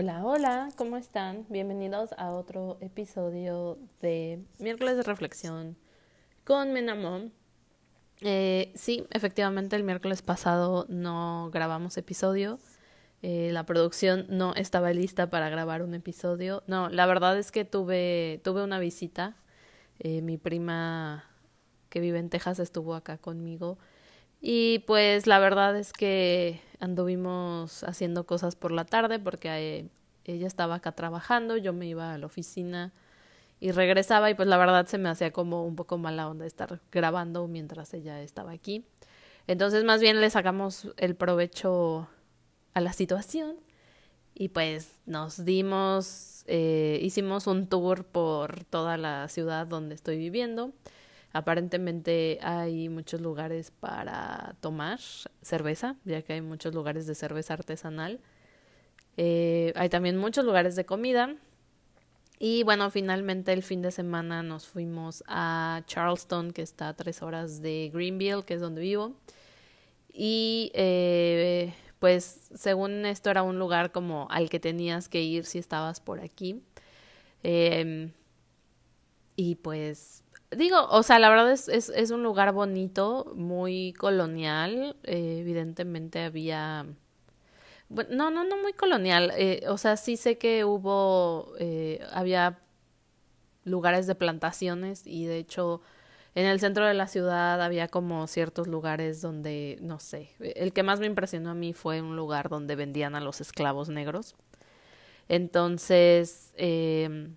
Hola, 0.00 0.24
hola, 0.24 0.68
¿cómo 0.76 0.96
están? 0.96 1.44
Bienvenidos 1.48 2.10
a 2.18 2.30
otro 2.30 2.78
episodio 2.80 3.78
de 4.00 4.44
Miércoles 4.60 4.96
de 4.96 5.02
Reflexión 5.02 5.76
con 6.44 6.72
Menamom. 6.72 7.32
Eh, 8.20 8.70
sí, 8.76 9.08
efectivamente 9.10 9.74
el 9.74 9.82
miércoles 9.82 10.22
pasado 10.22 10.86
no 10.88 11.50
grabamos 11.52 11.96
episodio. 11.96 12.60
Eh, 13.22 13.50
la 13.52 13.66
producción 13.66 14.26
no 14.28 14.54
estaba 14.54 14.92
lista 14.92 15.30
para 15.30 15.48
grabar 15.48 15.82
un 15.82 15.94
episodio. 15.94 16.62
No, 16.68 16.88
la 16.90 17.04
verdad 17.06 17.36
es 17.36 17.50
que 17.50 17.64
tuve, 17.64 18.40
tuve 18.44 18.62
una 18.62 18.78
visita. 18.78 19.34
Eh, 19.98 20.22
mi 20.22 20.38
prima 20.38 21.24
que 21.88 21.98
vive 21.98 22.20
en 22.20 22.30
Texas 22.30 22.60
estuvo 22.60 22.94
acá 22.94 23.18
conmigo. 23.18 23.78
Y 24.40 24.78
pues 24.86 25.26
la 25.26 25.40
verdad 25.40 25.76
es 25.76 25.92
que 25.92 26.60
anduvimos 26.80 27.84
haciendo 27.84 28.24
cosas 28.26 28.56
por 28.56 28.72
la 28.72 28.84
tarde 28.84 29.18
porque 29.18 29.48
eh, 29.48 29.88
ella 30.24 30.46
estaba 30.46 30.76
acá 30.76 30.92
trabajando, 30.92 31.56
yo 31.56 31.72
me 31.72 31.86
iba 31.86 32.14
a 32.14 32.18
la 32.18 32.26
oficina 32.26 32.92
y 33.60 33.72
regresaba 33.72 34.30
y 34.30 34.34
pues 34.34 34.48
la 34.48 34.56
verdad 34.56 34.86
se 34.86 34.98
me 34.98 35.08
hacía 35.08 35.32
como 35.32 35.64
un 35.64 35.74
poco 35.74 35.98
mala 35.98 36.28
onda 36.28 36.46
estar 36.46 36.80
grabando 36.92 37.48
mientras 37.48 37.92
ella 37.94 38.22
estaba 38.22 38.52
aquí. 38.52 38.84
Entonces 39.46 39.84
más 39.84 40.00
bien 40.00 40.20
le 40.20 40.30
sacamos 40.30 40.88
el 40.96 41.16
provecho 41.16 42.08
a 42.74 42.80
la 42.80 42.92
situación 42.92 43.56
y 44.34 44.50
pues 44.50 44.92
nos 45.06 45.44
dimos, 45.44 46.44
eh, 46.46 47.00
hicimos 47.02 47.46
un 47.46 47.66
tour 47.66 48.04
por 48.04 48.64
toda 48.64 48.96
la 48.96 49.28
ciudad 49.28 49.66
donde 49.66 49.94
estoy 49.96 50.18
viviendo. 50.18 50.72
Aparentemente 51.32 52.38
hay 52.42 52.88
muchos 52.88 53.20
lugares 53.20 53.70
para 53.70 54.56
tomar 54.60 54.98
cerveza, 55.42 55.96
ya 56.04 56.22
que 56.22 56.34
hay 56.34 56.40
muchos 56.40 56.74
lugares 56.74 57.06
de 57.06 57.14
cerveza 57.14 57.54
artesanal. 57.54 58.20
Eh, 59.16 59.72
hay 59.76 59.88
también 59.88 60.16
muchos 60.16 60.44
lugares 60.44 60.74
de 60.76 60.86
comida. 60.86 61.34
Y 62.38 62.62
bueno, 62.62 62.90
finalmente 62.90 63.52
el 63.52 63.62
fin 63.62 63.82
de 63.82 63.90
semana 63.90 64.42
nos 64.42 64.66
fuimos 64.66 65.24
a 65.26 65.82
Charleston, 65.86 66.52
que 66.52 66.62
está 66.62 66.88
a 66.88 66.94
tres 66.94 67.20
horas 67.20 67.60
de 67.60 67.90
Greenville, 67.92 68.44
que 68.44 68.54
es 68.54 68.60
donde 68.60 68.80
vivo. 68.80 69.14
Y 70.12 70.70
eh, 70.74 71.74
pues 71.98 72.48
según 72.54 73.04
esto 73.06 73.30
era 73.30 73.42
un 73.42 73.58
lugar 73.58 73.92
como 73.92 74.28
al 74.30 74.48
que 74.48 74.60
tenías 74.60 75.08
que 75.08 75.20
ir 75.22 75.44
si 75.44 75.58
estabas 75.58 76.00
por 76.00 76.20
aquí. 76.20 76.62
Em, 77.42 78.12
y 79.36 79.56
pues 79.56 80.24
digo, 80.56 80.86
o 80.90 81.02
sea, 81.02 81.18
la 81.18 81.28
verdad 81.30 81.52
es, 81.52 81.68
es, 81.68 81.88
es 81.90 82.10
un 82.10 82.22
lugar 82.22 82.52
bonito, 82.52 83.32
muy 83.36 83.92
colonial. 83.94 84.96
Eh, 85.04 85.38
evidentemente 85.40 86.20
había... 86.20 86.86
Bueno, 87.88 88.10
no, 88.14 88.30
no, 88.30 88.44
no 88.44 88.56
muy 88.62 88.72
colonial. 88.74 89.32
Eh, 89.36 89.64
o 89.68 89.78
sea, 89.78 89.96
sí 89.96 90.16
sé 90.16 90.38
que 90.38 90.64
hubo, 90.64 91.54
eh, 91.58 92.00
había 92.12 92.58
lugares 93.64 94.06
de 94.06 94.14
plantaciones 94.14 95.06
y 95.06 95.26
de 95.26 95.38
hecho 95.38 95.82
en 96.34 96.46
el 96.46 96.60
centro 96.60 96.86
de 96.86 96.94
la 96.94 97.06
ciudad 97.06 97.60
había 97.62 97.88
como 97.88 98.26
ciertos 98.26 98.68
lugares 98.68 99.20
donde, 99.20 99.78
no 99.80 99.98
sé, 99.98 100.30
el 100.40 100.72
que 100.72 100.82
más 100.82 101.00
me 101.00 101.06
impresionó 101.06 101.50
a 101.50 101.54
mí 101.54 101.72
fue 101.72 102.00
un 102.00 102.16
lugar 102.16 102.48
donde 102.48 102.76
vendían 102.76 103.14
a 103.14 103.20
los 103.20 103.40
esclavos 103.40 103.88
negros. 103.88 104.36
Entonces, 105.28 106.52
eh, 106.56 107.30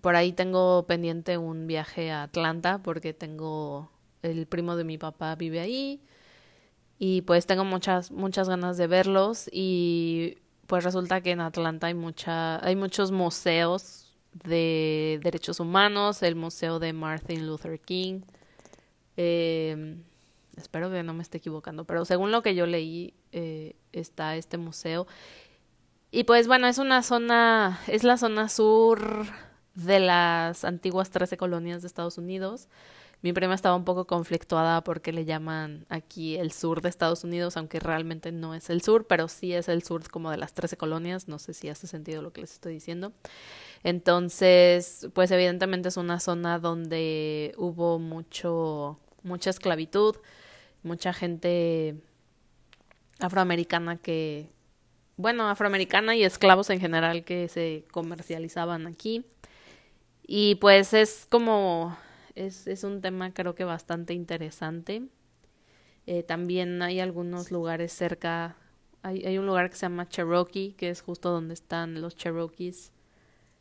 por 0.00 0.16
ahí 0.16 0.32
tengo 0.32 0.84
pendiente 0.86 1.38
un 1.38 1.66
viaje 1.66 2.10
a 2.10 2.24
Atlanta 2.24 2.78
porque 2.82 3.12
tengo 3.12 3.90
el 4.22 4.46
primo 4.46 4.76
de 4.76 4.84
mi 4.84 4.98
papá 4.98 5.34
vive 5.34 5.60
ahí 5.60 6.00
y 6.98 7.22
pues 7.22 7.46
tengo 7.46 7.64
muchas 7.64 8.10
muchas 8.10 8.48
ganas 8.48 8.76
de 8.76 8.86
verlos 8.86 9.48
y 9.52 10.38
pues 10.66 10.84
resulta 10.84 11.20
que 11.20 11.30
en 11.30 11.40
Atlanta 11.40 11.86
hay 11.86 11.94
mucha 11.94 12.64
hay 12.64 12.76
muchos 12.76 13.12
museos 13.12 14.14
de 14.32 15.20
derechos 15.22 15.58
humanos, 15.60 16.22
el 16.22 16.36
museo 16.36 16.78
de 16.78 16.92
Martin 16.92 17.46
Luther 17.46 17.80
King. 17.80 18.20
Eh, 19.16 19.96
espero 20.56 20.90
que 20.90 21.02
no 21.02 21.14
me 21.14 21.22
esté 21.22 21.38
equivocando, 21.38 21.84
pero 21.84 22.04
según 22.04 22.30
lo 22.30 22.42
que 22.42 22.54
yo 22.54 22.66
leí 22.66 23.14
eh, 23.32 23.74
está 23.92 24.36
este 24.36 24.58
museo 24.58 25.06
y 26.10 26.24
pues 26.24 26.46
bueno 26.46 26.66
es 26.66 26.78
una 26.78 27.02
zona 27.02 27.80
es 27.86 28.04
la 28.04 28.16
zona 28.16 28.48
sur 28.48 29.26
de 29.84 30.00
las 30.00 30.64
antiguas 30.64 31.10
13 31.10 31.36
colonias 31.36 31.82
de 31.82 31.88
Estados 31.88 32.18
Unidos. 32.18 32.68
Mi 33.20 33.32
prima 33.32 33.54
estaba 33.54 33.74
un 33.74 33.84
poco 33.84 34.06
conflictuada 34.06 34.82
porque 34.82 35.12
le 35.12 35.24
llaman 35.24 35.86
aquí 35.88 36.36
el 36.36 36.52
sur 36.52 36.82
de 36.82 36.88
Estados 36.88 37.24
Unidos, 37.24 37.56
aunque 37.56 37.80
realmente 37.80 38.30
no 38.30 38.54
es 38.54 38.70
el 38.70 38.80
sur, 38.82 39.06
pero 39.06 39.26
sí 39.28 39.52
es 39.52 39.68
el 39.68 39.82
sur 39.82 40.08
como 40.08 40.30
de 40.30 40.36
las 40.36 40.52
13 40.52 40.76
colonias. 40.76 41.26
No 41.26 41.38
sé 41.38 41.52
si 41.54 41.68
hace 41.68 41.86
sentido 41.86 42.22
lo 42.22 42.32
que 42.32 42.42
les 42.42 42.52
estoy 42.52 42.74
diciendo. 42.74 43.12
Entonces, 43.82 45.08
pues 45.14 45.30
evidentemente 45.30 45.88
es 45.88 45.96
una 45.96 46.20
zona 46.20 46.58
donde 46.58 47.54
hubo 47.56 47.98
mucho, 47.98 48.98
mucha 49.22 49.50
esclavitud, 49.50 50.16
mucha 50.82 51.12
gente 51.12 51.96
afroamericana 53.20 53.96
que, 53.96 54.48
bueno, 55.16 55.48
afroamericana 55.48 56.14
y 56.14 56.22
esclavos 56.22 56.70
en 56.70 56.80
general 56.80 57.24
que 57.24 57.48
se 57.48 57.84
comercializaban 57.90 58.86
aquí. 58.86 59.24
Y 60.30 60.56
pues 60.56 60.92
es 60.92 61.26
como, 61.30 61.96
es, 62.34 62.66
es 62.66 62.84
un 62.84 63.00
tema 63.00 63.32
creo 63.32 63.54
que 63.54 63.64
bastante 63.64 64.12
interesante. 64.12 65.08
Eh, 66.06 66.22
también 66.22 66.82
hay 66.82 67.00
algunos 67.00 67.50
lugares 67.50 67.92
cerca, 67.92 68.54
hay, 69.02 69.24
hay 69.24 69.38
un 69.38 69.46
lugar 69.46 69.70
que 69.70 69.76
se 69.76 69.86
llama 69.86 70.06
Cherokee, 70.06 70.74
que 70.74 70.90
es 70.90 71.00
justo 71.00 71.30
donde 71.30 71.54
están 71.54 72.02
los 72.02 72.14
Cherokees, 72.14 72.92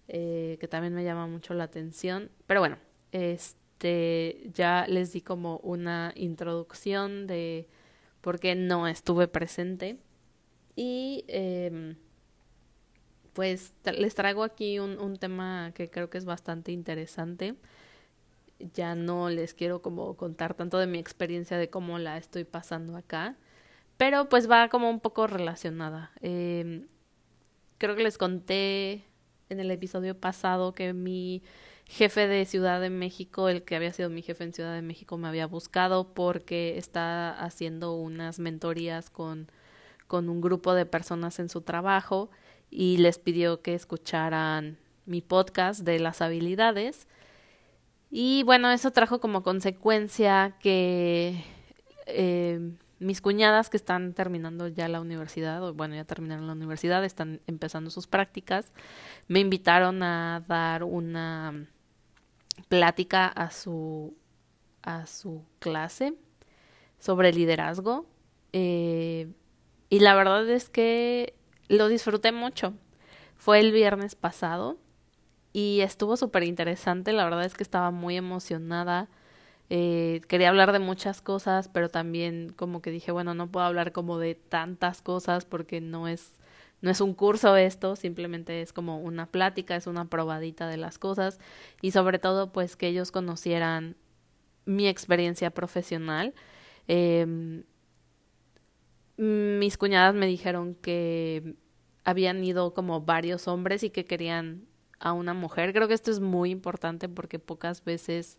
eh, 0.10 0.58
que 0.60 0.68
también 0.68 0.94
me 0.94 1.06
llama 1.06 1.26
mucho 1.26 1.54
la 1.54 1.64
atención. 1.64 2.32
Pero 2.48 2.60
bueno, 2.60 2.78
este, 3.14 4.50
ya 4.54 4.86
les 4.90 5.14
di 5.14 5.22
como 5.22 5.60
una 5.60 6.12
introducción 6.18 7.28
de 7.28 7.70
por 8.20 8.42
qué 8.42 8.56
no 8.56 8.90
estuve 8.90 9.30
presente. 9.30 10.00
Y 10.76 11.24
eh, 11.30 11.96
pues 13.38 13.76
les 13.86 14.16
traigo 14.16 14.44
aquí 14.44 14.80
un, 14.80 15.18
tema 15.18 15.72
que 15.76 15.92
creo 15.92 16.10
que 16.10 16.18
es 16.18 16.26
bastante 16.26 16.72
interesante. 16.72 17.54
Ya 18.74 18.96
no 18.96 19.30
les 19.30 19.54
quiero 19.54 19.84
como 19.84 20.18
contar 20.18 20.56
tanto 20.56 20.80
de 20.80 20.88
mi 20.88 20.98
experiencia 20.98 21.60
de 21.60 21.70
cómo 21.70 22.00
la 22.00 22.18
estoy 22.18 22.46
pasando 22.46 22.98
acá, 22.98 23.36
pero 23.96 24.28
pues 24.28 24.50
va 24.50 24.70
como 24.70 24.90
un 24.90 25.00
poco 25.00 25.28
relacionada. 25.28 26.14
Eh, 26.22 26.88
creo 27.78 27.96
que 27.96 28.02
les 28.02 28.18
conté 28.18 29.04
en 29.50 29.60
el 29.60 29.70
episodio 29.70 30.20
pasado 30.20 30.74
que 30.74 30.94
mi 30.94 31.44
jefe 31.86 32.28
de 32.28 32.44
Ciudad 32.46 32.82
de 32.82 32.90
México, 32.90 33.50
el 33.50 33.62
que 33.62 33.76
había 33.76 33.94
sido 33.94 34.10
mi 34.10 34.24
jefe 34.24 34.46
en 34.46 34.54
Ciudad 34.54 34.74
de 34.74 34.82
México, 34.82 35.16
me 35.20 35.28
había 35.28 35.46
buscado 35.46 36.16
porque 36.16 36.80
está 36.80 37.40
haciendo 37.40 37.94
unas 37.98 38.40
mentorías 38.40 39.12
con, 39.12 39.52
con 40.08 40.28
un 40.28 40.42
grupo 40.42 40.74
de 40.74 40.88
personas 40.88 41.38
en 41.38 41.50
su 41.50 41.62
trabajo 41.62 42.32
y 42.70 42.98
les 42.98 43.20
pidió 43.20 43.62
que 43.62 43.74
escucharan 43.74 44.78
mi 45.06 45.22
podcast 45.22 45.82
de 45.82 46.00
las 46.00 46.22
habilidades. 46.22 47.08
Y 48.10 48.44
bueno, 48.44 48.72
eso 48.72 48.92
trajo 48.92 49.20
como 49.20 49.44
consecuencia 49.44 50.56
que 50.60 51.44
eh, 52.06 52.60
mis 53.00 53.22
cuñadas 53.22 53.70
que 53.70 53.78
están 53.78 54.14
terminando 54.14 54.68
ya 54.68 54.88
la 54.88 55.02
universidad, 55.02 55.64
o 55.64 55.74
bueno, 55.74 55.96
ya 55.96 56.06
terminaron 56.06 56.48
la 56.48 56.54
universidad, 56.54 57.04
están 57.04 57.42
empezando 57.48 57.90
sus 57.90 58.08
prácticas, 58.08 58.72
me 59.28 59.40
invitaron 59.40 60.04
a 60.04 60.44
dar 60.48 60.84
una 60.84 61.68
plática 62.70 63.28
a 63.28 63.52
su, 63.52 64.18
a 64.82 65.06
su 65.06 65.44
clase 65.60 66.16
sobre 67.00 67.34
liderazgo. 67.34 68.06
Eh, 68.54 69.30
y 69.90 70.00
la 70.00 70.16
verdad 70.16 70.50
es 70.50 70.70
que 70.70 71.36
lo 71.68 71.88
disfruté 71.88 72.32
mucho. 72.32 72.74
Fue 73.38 73.60
el 73.60 73.72
viernes 73.72 74.16
pasado 74.16 74.78
y 75.54 75.82
estuvo 75.82 76.18
súper 76.18 76.44
interesante. 76.44 77.14
La 77.14 77.24
verdad 77.24 77.46
es 77.46 77.54
que 77.54 77.64
estaba 77.64 77.92
muy 77.92 78.18
emocionada. 78.18 79.10
Eh, 79.70 80.22
quería 80.28 80.50
hablar 80.50 80.72
de 80.72 80.80
muchas 80.80 81.22
cosas, 81.22 81.68
pero 81.68 81.90
también 81.90 82.54
como 82.56 82.82
que 82.82 82.92
dije, 82.92 83.12
bueno, 83.12 83.34
no 83.34 83.52
puedo 83.52 83.66
hablar 83.66 83.92
como 83.92 84.18
de 84.18 84.36
tantas 84.36 85.02
cosas 85.02 85.46
porque 85.46 85.82
no 85.82 86.08
es 86.08 86.34
no 86.80 86.92
es 86.92 87.02
un 87.02 87.16
curso 87.16 87.56
esto, 87.56 87.96
simplemente 87.96 88.62
es 88.62 88.72
como 88.72 89.00
una 89.00 89.26
plática, 89.26 89.76
es 89.76 89.88
una 89.88 90.06
probadita 90.06 90.68
de 90.68 90.78
las 90.78 91.00
cosas 91.00 91.40
y 91.82 91.90
sobre 91.92 92.20
todo 92.20 92.52
pues 92.52 92.76
que 92.76 92.88
ellos 92.88 93.12
conocieran 93.12 93.96
mi 94.66 94.88
experiencia 94.88 95.50
profesional. 95.50 96.36
Eh, 96.88 97.64
mis 99.18 99.78
cuñadas 99.78 100.16
me 100.16 100.28
dijeron 100.28 100.76
que 100.76 101.56
habían 102.04 102.44
ido 102.44 102.74
como 102.74 103.02
varios 103.02 103.48
hombres 103.48 103.84
y 103.84 103.90
que 103.90 104.06
querían 104.06 104.68
a 105.00 105.14
una 105.14 105.34
mujer. 105.34 105.74
Creo 105.74 105.88
que 105.88 105.94
esto 105.94 106.12
es 106.12 106.20
muy 106.20 106.52
importante 106.52 107.10
porque 107.10 107.40
pocas 107.40 107.84
veces 107.84 108.38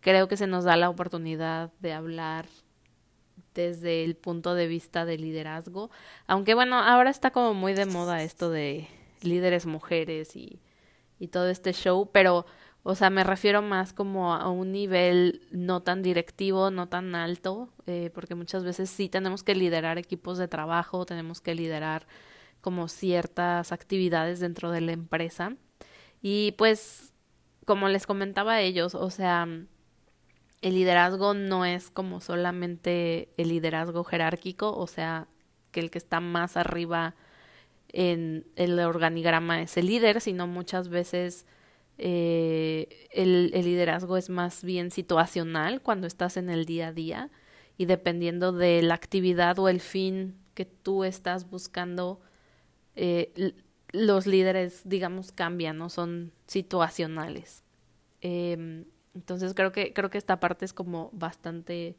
creo 0.00 0.28
que 0.28 0.36
se 0.36 0.46
nos 0.46 0.64
da 0.64 0.76
la 0.76 0.90
oportunidad 0.90 1.72
de 1.80 1.92
hablar 1.92 2.46
desde 3.54 4.04
el 4.04 4.16
punto 4.16 4.54
de 4.54 4.66
vista 4.66 5.04
de 5.04 5.18
liderazgo. 5.18 5.90
Aunque 6.26 6.54
bueno, 6.54 6.78
ahora 6.78 7.10
está 7.10 7.30
como 7.30 7.54
muy 7.54 7.74
de 7.74 7.86
moda 7.86 8.22
esto 8.22 8.50
de 8.50 8.88
líderes 9.22 9.66
mujeres 9.66 10.36
y, 10.36 10.60
y 11.18 11.28
todo 11.28 11.48
este 11.48 11.72
show, 11.72 12.10
pero 12.12 12.46
o 12.84 12.94
sea, 12.96 13.10
me 13.10 13.22
refiero 13.22 13.62
más 13.62 13.92
como 13.92 14.34
a 14.34 14.50
un 14.50 14.72
nivel 14.72 15.42
no 15.52 15.82
tan 15.82 16.02
directivo, 16.02 16.70
no 16.70 16.88
tan 16.88 17.14
alto, 17.14 17.68
eh, 17.86 18.10
porque 18.12 18.34
muchas 18.34 18.64
veces 18.64 18.90
sí 18.90 19.08
tenemos 19.08 19.44
que 19.44 19.54
liderar 19.54 19.98
equipos 19.98 20.38
de 20.38 20.48
trabajo, 20.48 21.06
tenemos 21.06 21.40
que 21.40 21.54
liderar 21.54 22.06
como 22.60 22.88
ciertas 22.88 23.72
actividades 23.72 24.40
dentro 24.40 24.70
de 24.72 24.80
la 24.80 24.92
empresa. 24.92 25.56
Y 26.22 26.52
pues, 26.58 27.12
como 27.66 27.88
les 27.88 28.06
comentaba 28.06 28.54
a 28.54 28.60
ellos, 28.62 28.94
o 28.96 29.10
sea, 29.10 29.46
el 30.62 30.74
liderazgo 30.74 31.34
no 31.34 31.64
es 31.64 31.90
como 31.90 32.20
solamente 32.20 33.28
el 33.36 33.48
liderazgo 33.48 34.04
jerárquico, 34.04 34.76
o 34.76 34.86
sea, 34.88 35.28
que 35.70 35.80
el 35.80 35.90
que 35.90 35.98
está 35.98 36.20
más 36.20 36.56
arriba 36.56 37.14
en 37.88 38.46
el 38.56 38.78
organigrama 38.80 39.62
es 39.62 39.76
el 39.76 39.86
líder, 39.86 40.20
sino 40.20 40.46
muchas 40.46 40.88
veces 40.88 41.46
eh, 41.98 43.08
el, 43.12 43.50
liderazgo 43.50 44.16
es 44.16 44.30
más 44.30 44.64
bien 44.64 44.90
situacional 44.90 45.82
cuando 45.82 46.06
estás 46.06 46.36
en 46.36 46.50
el 46.50 46.64
día 46.64 46.88
a 46.88 46.92
día 46.92 47.30
y 47.78 47.86
dependiendo 47.86 48.52
de 48.52 48.82
la 48.82 48.94
actividad 48.94 49.58
o 49.58 49.68
el 49.68 49.80
fin 49.80 50.36
que 50.54 50.64
tú 50.64 51.04
estás 51.04 51.48
buscando, 51.48 52.20
eh, 52.94 53.54
los 53.92 54.26
líderes, 54.26 54.82
digamos, 54.84 55.32
cambian, 55.32 55.78
¿no? 55.78 55.88
Son 55.88 56.32
situacionales. 56.46 57.64
Eh, 58.20 58.84
entonces 59.14 59.54
creo 59.54 59.72
que, 59.72 59.92
creo 59.92 60.10
que 60.10 60.18
esta 60.18 60.40
parte 60.40 60.64
es 60.64 60.72
como 60.72 61.10
bastante 61.12 61.96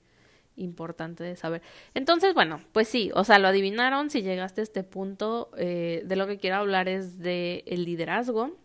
importante 0.56 1.24
de 1.24 1.36
saber. 1.36 1.62
Entonces, 1.94 2.34
bueno, 2.34 2.62
pues 2.72 2.88
sí, 2.88 3.12
o 3.16 3.24
sea, 3.24 3.40
lo 3.40 3.48
adivinaron 3.48 4.10
si 4.10 4.22
llegaste 4.22 4.62
a 4.62 4.63
este 4.63 4.84
punto. 4.84 5.51
Eh, 5.57 6.04
de 6.06 6.16
lo 6.16 6.28
que 6.28 6.38
quiero 6.38 6.57
hablar 6.57 6.88
es 6.88 7.19
de 7.19 7.63
el 7.68 7.86
liderazgo, 7.86 8.57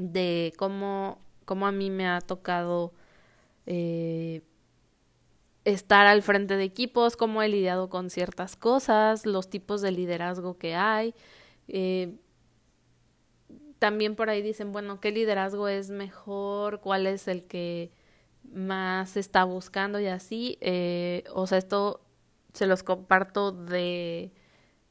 de 0.00 0.52
cómo, 0.56 1.18
cómo 1.44 1.66
a 1.66 1.72
mí 1.72 1.90
me 1.90 2.08
ha 2.08 2.20
tocado 2.20 2.92
eh, 3.66 4.42
estar 5.64 6.06
al 6.06 6.22
frente 6.22 6.56
de 6.56 6.64
equipos, 6.64 7.16
cómo 7.16 7.42
he 7.42 7.48
lidiado 7.48 7.88
con 7.90 8.10
ciertas 8.10 8.56
cosas, 8.56 9.26
los 9.26 9.50
tipos 9.50 9.82
de 9.82 9.92
liderazgo 9.92 10.58
que 10.58 10.74
hay. 10.74 11.14
Eh, 11.68 12.16
también 13.78 14.14
por 14.14 14.30
ahí 14.30 14.42
dicen, 14.42 14.72
bueno, 14.72 15.00
¿qué 15.00 15.10
liderazgo 15.10 15.68
es 15.68 15.90
mejor? 15.90 16.80
¿Cuál 16.80 17.06
es 17.06 17.28
el 17.28 17.44
que 17.44 17.90
más 18.52 19.16
está 19.16 19.44
buscando 19.44 20.00
y 20.00 20.06
así? 20.06 20.58
Eh, 20.60 21.24
o 21.32 21.46
sea, 21.46 21.58
esto 21.58 22.00
se 22.52 22.66
los 22.66 22.82
comparto 22.82 23.52
de 23.52 24.32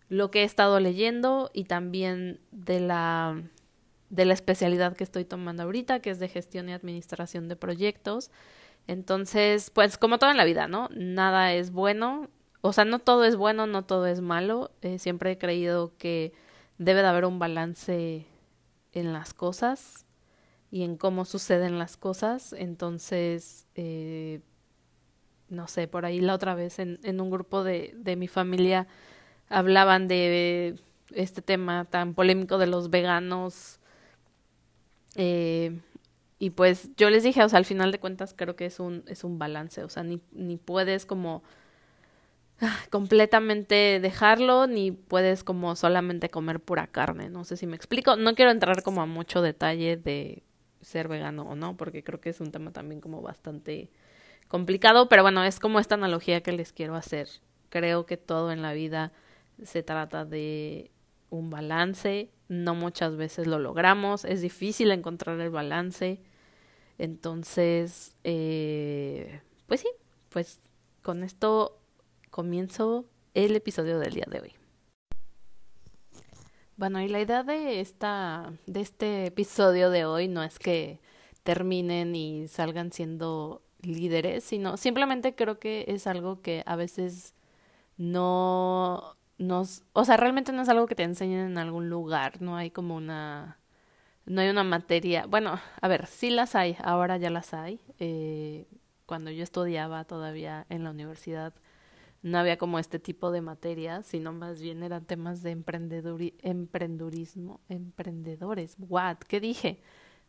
lo 0.07 0.31
que 0.31 0.41
he 0.41 0.43
estado 0.43 0.79
leyendo 0.79 1.51
y 1.53 1.65
también 1.65 2.39
de 2.51 2.79
la 2.79 3.43
de 4.09 4.25
la 4.25 4.33
especialidad 4.33 4.95
que 4.95 5.03
estoy 5.03 5.25
tomando 5.25 5.63
ahorita, 5.63 5.99
que 5.99 6.09
es 6.09 6.19
de 6.19 6.27
gestión 6.27 6.69
y 6.69 6.73
administración 6.73 7.47
de 7.47 7.55
proyectos. 7.55 8.31
Entonces, 8.87 9.69
pues 9.69 9.97
como 9.97 10.17
todo 10.17 10.31
en 10.31 10.37
la 10.37 10.45
vida, 10.45 10.67
¿no? 10.67 10.89
Nada 10.93 11.53
es 11.53 11.71
bueno, 11.71 12.29
o 12.61 12.73
sea, 12.73 12.85
no 12.85 12.99
todo 12.99 13.23
es 13.23 13.35
bueno, 13.35 13.67
no 13.67 13.85
todo 13.85 14.07
es 14.07 14.21
malo. 14.21 14.71
Eh, 14.81 14.99
siempre 14.99 15.31
he 15.31 15.37
creído 15.37 15.93
que 15.97 16.33
debe 16.77 17.01
de 17.01 17.07
haber 17.07 17.25
un 17.25 17.39
balance 17.39 18.25
en 18.93 19.13
las 19.13 19.33
cosas 19.33 20.05
y 20.71 20.83
en 20.83 20.97
cómo 20.97 21.25
suceden 21.25 21.77
las 21.77 21.97
cosas. 21.97 22.53
Entonces, 22.53 23.67
eh, 23.75 24.41
no 25.49 25.67
sé, 25.67 25.87
por 25.87 26.05
ahí 26.05 26.19
la 26.19 26.33
otra 26.33 26.55
vez 26.55 26.79
en, 26.79 26.99
en 27.03 27.21
un 27.21 27.29
grupo 27.29 27.63
de, 27.63 27.93
de 27.95 28.15
mi 28.15 28.27
familia 28.27 28.87
hablaban 29.49 30.07
de 30.07 30.79
este 31.11 31.41
tema 31.41 31.85
tan 31.85 32.13
polémico 32.13 32.57
de 32.57 32.67
los 32.67 32.89
veganos. 32.89 33.78
Eh, 35.15 35.79
y 36.39 36.51
pues 36.51 36.89
yo 36.95 37.09
les 37.09 37.23
dije, 37.23 37.43
o 37.43 37.49
sea, 37.49 37.59
al 37.59 37.65
final 37.65 37.91
de 37.91 37.99
cuentas 37.99 38.33
creo 38.35 38.55
que 38.55 38.65
es 38.65 38.79
un, 38.79 39.03
es 39.07 39.23
un 39.23 39.37
balance, 39.39 39.83
o 39.83 39.89
sea, 39.89 40.03
ni, 40.03 40.21
ni 40.31 40.57
puedes 40.57 41.05
como 41.05 41.43
completamente 42.89 43.99
dejarlo, 43.99 44.67
ni 44.67 44.91
puedes 44.91 45.43
como 45.43 45.75
solamente 45.75 46.29
comer 46.29 46.59
pura 46.59 46.87
carne. 46.87 47.29
No 47.29 47.43
sé 47.43 47.57
si 47.57 47.67
me 47.67 47.75
explico. 47.75 48.15
No 48.15 48.35
quiero 48.35 48.51
entrar 48.51 48.83
como 48.83 49.01
a 49.01 49.05
mucho 49.05 49.41
detalle 49.41 49.97
de 49.97 50.43
ser 50.81 51.07
vegano 51.07 51.43
o 51.43 51.55
no, 51.55 51.77
porque 51.77 52.03
creo 52.03 52.21
que 52.21 52.29
es 52.29 52.39
un 52.39 52.51
tema 52.51 52.71
también 52.71 53.01
como 53.01 53.21
bastante 53.21 53.89
complicado, 54.47 55.09
pero 55.09 55.21
bueno, 55.23 55.43
es 55.43 55.59
como 55.59 55.79
esta 55.79 55.95
analogía 55.95 56.41
que 56.41 56.51
les 56.51 56.73
quiero 56.73 56.95
hacer. 56.95 57.29
Creo 57.69 58.05
que 58.05 58.17
todo 58.17 58.51
en 58.51 58.61
la 58.61 58.73
vida 58.73 59.11
se 59.63 59.83
trata 59.83 60.25
de 60.25 60.91
un 61.29 61.49
balance, 61.49 62.31
no 62.47 62.75
muchas 62.75 63.15
veces 63.15 63.47
lo 63.47 63.59
logramos, 63.59 64.25
es 64.25 64.41
difícil 64.41 64.91
encontrar 64.91 65.39
el 65.39 65.49
balance, 65.49 66.21
entonces, 66.97 68.15
eh, 68.23 69.41
pues 69.67 69.81
sí, 69.81 69.89
pues 70.29 70.59
con 71.01 71.23
esto 71.23 71.79
comienzo 72.29 73.05
el 73.33 73.55
episodio 73.55 73.99
del 73.99 74.13
día 74.13 74.27
de 74.29 74.41
hoy. 74.41 74.53
Bueno, 76.75 77.01
y 77.01 77.07
la 77.09 77.21
idea 77.21 77.43
de 77.43 77.81
esta 77.81 78.53
de 78.65 78.81
este 78.81 79.25
episodio 79.25 79.89
de 79.89 80.05
hoy 80.05 80.27
no 80.27 80.43
es 80.43 80.59
que 80.59 80.99
terminen 81.43 82.15
y 82.15 82.47
salgan 82.47 82.91
siendo 82.91 83.61
líderes, 83.81 84.43
sino 84.43 84.77
simplemente 84.77 85.35
creo 85.35 85.59
que 85.59 85.85
es 85.87 86.07
algo 86.07 86.41
que 86.41 86.63
a 86.65 86.75
veces 86.75 87.33
no 87.97 89.17
nos, 89.39 89.83
o 89.93 90.05
sea, 90.05 90.17
realmente 90.17 90.51
no 90.51 90.61
es 90.61 90.69
algo 90.69 90.85
que 90.85 90.95
te 90.95 91.03
enseñen 91.03 91.47
en 91.47 91.57
algún 91.57 91.89
lugar, 91.89 92.41
no 92.41 92.57
hay 92.57 92.69
como 92.69 92.95
una 92.95 93.57
no 94.25 94.41
hay 94.41 94.49
una 94.49 94.63
materia, 94.63 95.25
bueno, 95.25 95.59
a 95.81 95.87
ver, 95.87 96.05
sí 96.05 96.29
las 96.29 96.53
hay, 96.55 96.77
ahora 96.83 97.17
ya 97.17 97.31
las 97.31 97.53
hay. 97.55 97.79
Eh, 97.97 98.67
cuando 99.07 99.31
yo 99.31 99.41
estudiaba 99.43 100.03
todavía 100.05 100.67
en 100.69 100.83
la 100.83 100.91
universidad, 100.91 101.53
no 102.21 102.37
había 102.37 102.57
como 102.57 102.77
este 102.77 102.99
tipo 102.99 103.31
de 103.31 103.41
materias, 103.41 104.05
sino 104.05 104.31
más 104.31 104.61
bien 104.61 104.83
eran 104.83 105.05
temas 105.05 105.41
de 105.41 105.49
emprendedurismo, 105.51 107.59
emprendedores. 107.69 108.75
What? 108.77 109.17
¿Qué 109.27 109.39
dije? 109.39 109.81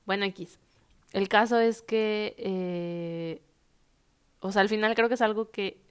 Bueno, 0.06 0.24
X. 0.24 0.58
El 1.12 1.28
caso 1.28 1.58
es 1.58 1.82
que, 1.82 2.34
eh, 2.38 3.42
o 4.40 4.50
sea, 4.50 4.62
al 4.62 4.70
final 4.70 4.94
creo 4.94 5.08
que 5.08 5.14
es 5.14 5.22
algo 5.22 5.50
que 5.50 5.82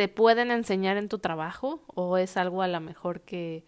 te 0.00 0.08
pueden 0.08 0.50
enseñar 0.50 0.96
en 0.96 1.10
tu 1.10 1.18
trabajo 1.18 1.82
o 1.88 2.16
es 2.16 2.38
algo 2.38 2.62
a 2.62 2.68
lo 2.68 2.80
mejor 2.80 3.20
que 3.20 3.66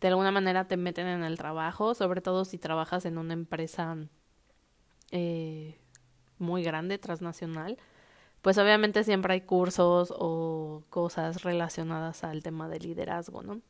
de 0.00 0.08
alguna 0.08 0.30
manera 0.30 0.66
te 0.66 0.78
meten 0.78 1.06
en 1.06 1.22
el 1.24 1.36
trabajo, 1.36 1.94
sobre 1.94 2.22
todo 2.22 2.46
si 2.46 2.56
trabajas 2.56 3.04
en 3.04 3.18
una 3.18 3.34
empresa 3.34 3.98
eh, 5.10 5.78
muy 6.38 6.62
grande, 6.62 6.96
transnacional 6.96 7.76
pues 8.40 8.56
obviamente 8.56 9.04
siempre 9.04 9.34
hay 9.34 9.42
cursos 9.42 10.10
o 10.16 10.84
cosas 10.88 11.42
relacionadas 11.42 12.24
al 12.24 12.42
tema 12.42 12.66
de 12.70 12.78
liderazgo, 12.78 13.42
¿no? 13.42 13.60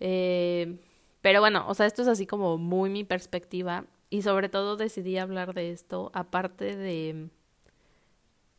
Eh, 0.00 0.80
pero 1.22 1.40
bueno, 1.40 1.64
o 1.66 1.72
sea, 1.72 1.86
esto 1.86 2.02
es 2.02 2.08
así 2.08 2.26
como 2.26 2.58
muy 2.58 2.90
mi 2.90 3.04
perspectiva 3.04 3.86
y 4.10 4.20
sobre 4.20 4.50
todo 4.50 4.76
decidí 4.76 5.16
hablar 5.16 5.54
de 5.54 5.70
esto 5.70 6.10
aparte 6.12 6.76
de 6.76 7.30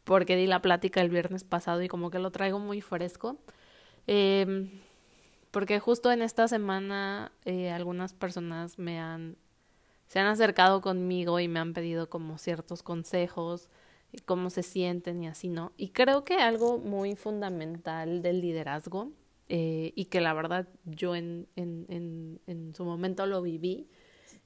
porque 0.04 0.36
di 0.36 0.48
la 0.48 0.62
plática 0.62 1.02
el 1.02 1.10
viernes 1.10 1.44
pasado 1.44 1.82
y 1.82 1.88
como 1.88 2.10
que 2.10 2.20
lo 2.20 2.32
traigo 2.32 2.60
muy 2.60 2.82
fresco. 2.82 3.38
Eh, 4.08 4.70
porque 5.52 5.80
justo 5.80 6.12
en 6.12 6.22
esta 6.22 6.48
semana 6.48 7.32
eh, 7.46 7.72
algunas 7.72 8.14
personas 8.14 8.80
me 8.80 9.00
han 9.00 9.38
se 10.08 10.20
han 10.20 10.28
acercado 10.28 10.82
conmigo 10.82 11.40
y 11.40 11.48
me 11.48 11.60
han 11.60 11.74
pedido 11.74 12.10
como 12.10 12.38
ciertos 12.38 12.84
consejos 12.84 13.70
cómo 14.26 14.50
se 14.50 14.64
sienten 14.64 15.24
y 15.24 15.28
así, 15.28 15.50
¿no? 15.50 15.74
Y 15.78 15.90
creo 15.90 16.24
que 16.24 16.36
algo 16.36 16.78
muy 16.78 17.16
fundamental 17.16 18.22
del 18.22 18.42
liderazgo, 18.42 19.12
eh, 19.50 19.92
y 19.96 20.06
que 20.06 20.22
la 20.22 20.34
verdad 20.34 20.68
yo 20.86 21.16
en, 21.16 21.48
en, 21.56 21.86
en, 21.90 22.40
en, 22.48 22.76
su 22.76 22.86
momento 22.86 23.26
lo 23.26 23.42
viví, 23.42 23.88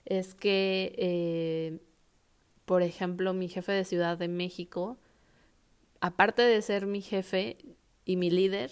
es 0.06 0.34
que, 0.34 0.96
eh, 0.98 1.80
por 2.66 2.82
ejemplo, 2.82 3.34
mi 3.34 3.48
jefe 3.48 3.72
de 3.72 3.86
Ciudad 3.86 4.18
de 4.18 4.28
México, 4.28 4.98
aparte 6.08 6.42
de 6.42 6.62
ser 6.62 6.86
mi 6.88 7.02
jefe 7.02 7.58
y 8.06 8.16
mi 8.16 8.30
líder, 8.30 8.72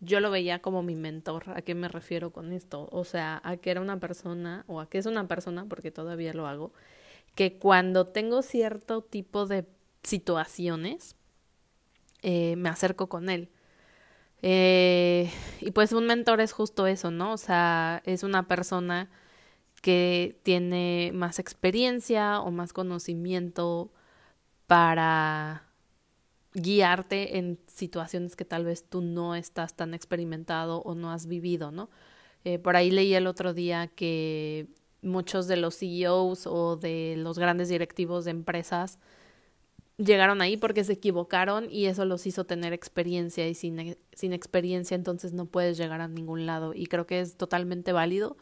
yo 0.00 0.20
lo 0.20 0.30
veía 0.30 0.60
como 0.60 0.82
mi 0.82 0.94
mentor. 0.94 1.50
¿A 1.54 1.62
qué 1.62 1.74
me 1.74 1.88
refiero 1.88 2.32
con 2.32 2.52
esto? 2.52 2.88
O 2.92 3.04
sea, 3.04 3.40
a 3.44 3.56
que 3.56 3.70
era 3.70 3.80
una 3.80 3.98
persona, 3.98 4.64
o 4.68 4.80
a 4.80 4.88
que 4.88 4.98
es 4.98 5.06
una 5.06 5.26
persona, 5.26 5.66
porque 5.68 5.90
todavía 5.90 6.32
lo 6.32 6.46
hago, 6.46 6.72
que 7.34 7.58
cuando 7.58 8.06
tengo 8.06 8.42
cierto 8.42 9.02
tipo 9.02 9.46
de 9.46 9.66
situaciones, 10.04 11.16
eh, 12.22 12.54
me 12.56 12.68
acerco 12.68 13.08
con 13.08 13.28
él. 13.30 13.50
Eh, 14.42 15.30
y 15.60 15.72
pues 15.72 15.92
un 15.92 16.06
mentor 16.06 16.40
es 16.40 16.52
justo 16.52 16.86
eso, 16.86 17.10
¿no? 17.10 17.32
O 17.32 17.38
sea, 17.38 18.00
es 18.04 18.22
una 18.22 18.46
persona 18.46 19.10
que 19.82 20.38
tiene 20.44 21.10
más 21.14 21.38
experiencia 21.40 22.40
o 22.40 22.50
más 22.52 22.72
conocimiento 22.72 23.90
para 24.66 25.65
guiarte 26.56 27.36
en 27.36 27.58
situaciones 27.66 28.34
que 28.34 28.46
tal 28.46 28.64
vez 28.64 28.84
tú 28.88 29.02
no 29.02 29.34
estás 29.34 29.74
tan 29.74 29.92
experimentado 29.92 30.80
o 30.82 30.94
no 30.94 31.12
has 31.12 31.26
vivido, 31.26 31.70
¿no? 31.70 31.90
Eh, 32.44 32.58
por 32.58 32.76
ahí 32.76 32.90
leí 32.90 33.14
el 33.14 33.26
otro 33.26 33.52
día 33.52 33.88
que 33.88 34.66
muchos 35.02 35.48
de 35.48 35.56
los 35.56 35.76
CEOs 35.78 36.46
o 36.46 36.76
de 36.76 37.16
los 37.18 37.38
grandes 37.38 37.68
directivos 37.68 38.24
de 38.24 38.30
empresas 38.30 38.98
llegaron 39.98 40.40
ahí 40.40 40.56
porque 40.56 40.84
se 40.84 40.94
equivocaron 40.94 41.68
y 41.70 41.86
eso 41.86 42.04
los 42.06 42.26
hizo 42.26 42.44
tener 42.44 42.72
experiencia 42.72 43.48
y 43.48 43.54
sin, 43.54 43.96
sin 44.12 44.32
experiencia 44.32 44.94
entonces 44.94 45.32
no 45.32 45.46
puedes 45.46 45.76
llegar 45.76 46.00
a 46.00 46.08
ningún 46.08 46.46
lado 46.46 46.72
y 46.74 46.86
creo 46.86 47.06
que 47.06 47.20
es 47.20 47.36
totalmente 47.36 47.92
válido. 47.92 48.36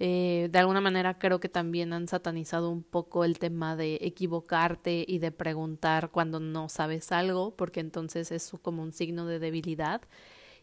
Eh, 0.00 0.48
de 0.52 0.58
alguna 0.58 0.80
manera 0.80 1.18
creo 1.18 1.40
que 1.40 1.48
también 1.48 1.92
han 1.92 2.06
satanizado 2.06 2.70
un 2.70 2.84
poco 2.84 3.24
el 3.24 3.38
tema 3.38 3.74
de 3.74 3.98
equivocarte 4.00 5.04
y 5.06 5.18
de 5.18 5.32
preguntar 5.32 6.10
cuando 6.10 6.38
no 6.38 6.68
sabes 6.68 7.10
algo 7.10 7.56
porque 7.56 7.80
entonces 7.80 8.30
es 8.30 8.52
como 8.62 8.82
un 8.84 8.92
signo 8.92 9.26
de 9.26 9.40
debilidad 9.40 10.02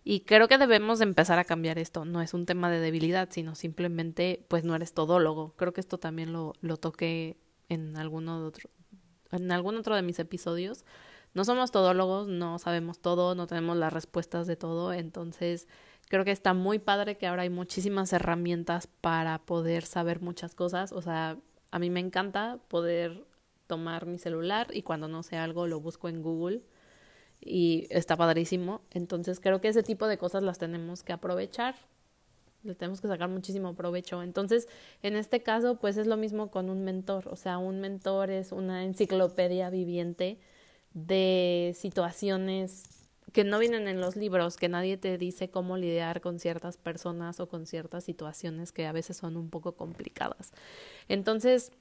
y 0.08 0.22
creo 0.22 0.48
que 0.48 0.60
debemos 0.60 1.02
empezar 1.02 1.40
a 1.40 1.46
cambiar 1.46 1.80
esto. 1.80 2.06
No 2.06 2.22
es 2.22 2.36
un 2.36 2.46
tema 2.46 2.70
de 2.70 2.80
debilidad, 2.80 3.30
sino 3.32 3.56
simplemente, 3.56 4.46
pues 4.48 4.64
no 4.64 4.76
eres 4.76 4.94
todólogo. 4.94 5.56
Creo 5.58 5.74
que 5.74 5.82
esto 5.82 5.98
también 5.98 6.32
lo, 6.32 6.54
lo 6.62 6.78
toqué 6.78 7.38
en 7.70 7.98
alguno 7.98 8.46
otro, 8.46 8.70
en 9.32 9.52
algún 9.52 9.76
otro 9.78 9.96
de 9.96 10.04
mis 10.04 10.20
episodios. 10.20 10.86
No 11.34 11.44
somos 11.44 11.72
todólogos, 11.72 12.28
no 12.28 12.60
sabemos 12.60 13.00
todo, 13.00 13.34
no 13.34 13.48
tenemos 13.48 13.78
las 13.78 13.92
respuestas 13.92 14.46
de 14.46 14.56
todo, 14.56 14.94
entonces 14.94 15.68
creo 16.10 16.26
que 16.26 16.32
está 16.32 16.54
muy 16.54 16.80
padre 16.80 17.18
que 17.18 17.28
ahora 17.28 17.44
hay 17.44 17.50
muchísimas 17.50 18.14
herramientas 18.14 18.88
para 18.88 19.40
poder 19.40 19.86
saber 19.86 20.22
muchas 20.22 20.56
cosas. 20.56 20.92
O 20.92 21.02
sea, 21.02 21.38
a 21.72 21.80
mí 21.80 21.90
me 21.90 22.00
encanta 22.00 22.60
poder 22.68 23.26
tomar 23.68 24.06
mi 24.06 24.20
celular 24.20 24.68
y 24.72 24.84
cuando 24.84 25.08
no 25.08 25.24
sé 25.24 25.38
algo 25.38 25.68
lo 25.68 25.80
busco 25.80 26.10
en 26.10 26.22
Google 26.22 26.62
y 27.42 27.88
está 27.90 28.18
padrísimo. 28.18 28.82
Entonces 28.92 29.40
creo 29.40 29.62
que 29.62 29.70
ese 29.70 29.84
tipo 29.84 30.08
de 30.08 30.18
cosas 30.18 30.44
las 30.44 30.58
tenemos 30.58 31.04
que 31.04 31.14
aprovechar 31.14 31.76
le 32.66 32.76
tenemos 32.76 33.00
que 33.00 33.08
sacar 33.08 33.30
muchísimo 33.30 33.76
provecho. 33.76 34.24
Entonces, 34.24 34.68
en 35.04 35.16
este 35.16 35.44
caso, 35.44 35.78
pues 35.80 35.98
es 35.98 36.08
lo 36.08 36.18
mismo 36.18 36.50
con 36.52 36.70
un 36.70 36.84
mentor. 36.84 37.28
O 37.30 37.36
sea, 37.36 37.58
un 37.58 37.80
mentor 37.80 38.32
es 38.32 38.52
una 38.52 38.84
enciclopedia 38.84 39.70
viviente 39.70 40.40
de 40.94 41.74
situaciones 41.76 42.95
que 43.32 43.44
no 43.44 43.60
vienen 43.60 43.88
en 43.88 44.00
los 44.00 44.16
libros, 44.16 44.58
que 44.58 44.70
nadie 44.70 44.98
te 44.98 45.18
dice 45.18 45.50
cómo 45.50 45.78
lidiar 45.78 46.22
con 46.22 46.40
ciertas 46.40 46.78
personas 46.78 47.40
o 47.40 47.48
con 47.48 47.66
ciertas 47.66 48.04
situaciones 48.04 48.72
que 48.72 48.86
a 48.86 48.92
veces 48.92 49.18
son 49.18 49.38
un 49.38 49.50
poco 49.50 49.76
complicadas. 49.76 50.52
Entonces, 51.10 51.72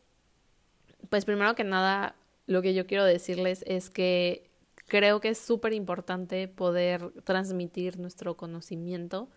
pues 1.10 1.24
primero 1.24 1.54
que 1.54 1.64
nada, 1.64 2.16
lo 2.46 2.62
que 2.62 2.74
yo 2.74 2.86
quiero 2.86 3.04
decirles 3.04 3.64
es 3.66 3.90
que 3.90 4.50
creo 4.86 5.20
que 5.20 5.30
es 5.30 5.38
súper 5.38 5.72
importante 5.72 6.48
poder 6.48 7.10
transmitir 7.24 7.98
nuestro 7.98 8.36
conocimiento 8.36 9.28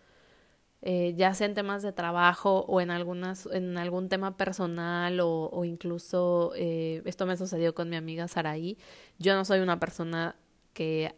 eh, 0.80 1.14
ya 1.16 1.34
sea 1.34 1.48
en 1.48 1.54
temas 1.54 1.82
de 1.82 1.92
trabajo 1.92 2.60
o 2.68 2.80
en, 2.80 2.90
algunas, 2.92 3.46
en 3.46 3.76
algún 3.78 4.08
tema 4.08 4.36
personal 4.36 5.18
o, 5.20 5.64
incluso 5.64 6.52
eh, 6.54 7.02
esto 7.04 7.26
me 7.26 7.36
sucedió 7.36 7.74
con 7.74 7.90
mi 7.90 7.96
amiga 7.96 8.28
Saraí. 8.28 8.78
Yo 9.18 9.34
no 9.34 9.44
soy 9.44 9.60
una 9.60 9.80
persona 9.80 10.36
que 10.74 11.16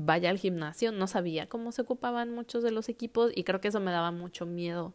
vaya 0.00 0.30
al 0.30 0.38
gimnasio, 0.38 0.92
no 0.92 1.06
sabía 1.06 1.48
cómo 1.48 1.72
se 1.72 1.82
ocupaban 1.82 2.34
muchos 2.34 2.62
de 2.62 2.70
los 2.70 2.88
equipos 2.88 3.32
y 3.34 3.44
creo 3.44 3.60
que 3.60 3.68
eso 3.68 3.80
me 3.80 3.90
daba 3.90 4.10
mucho 4.10 4.46
miedo. 4.46 4.94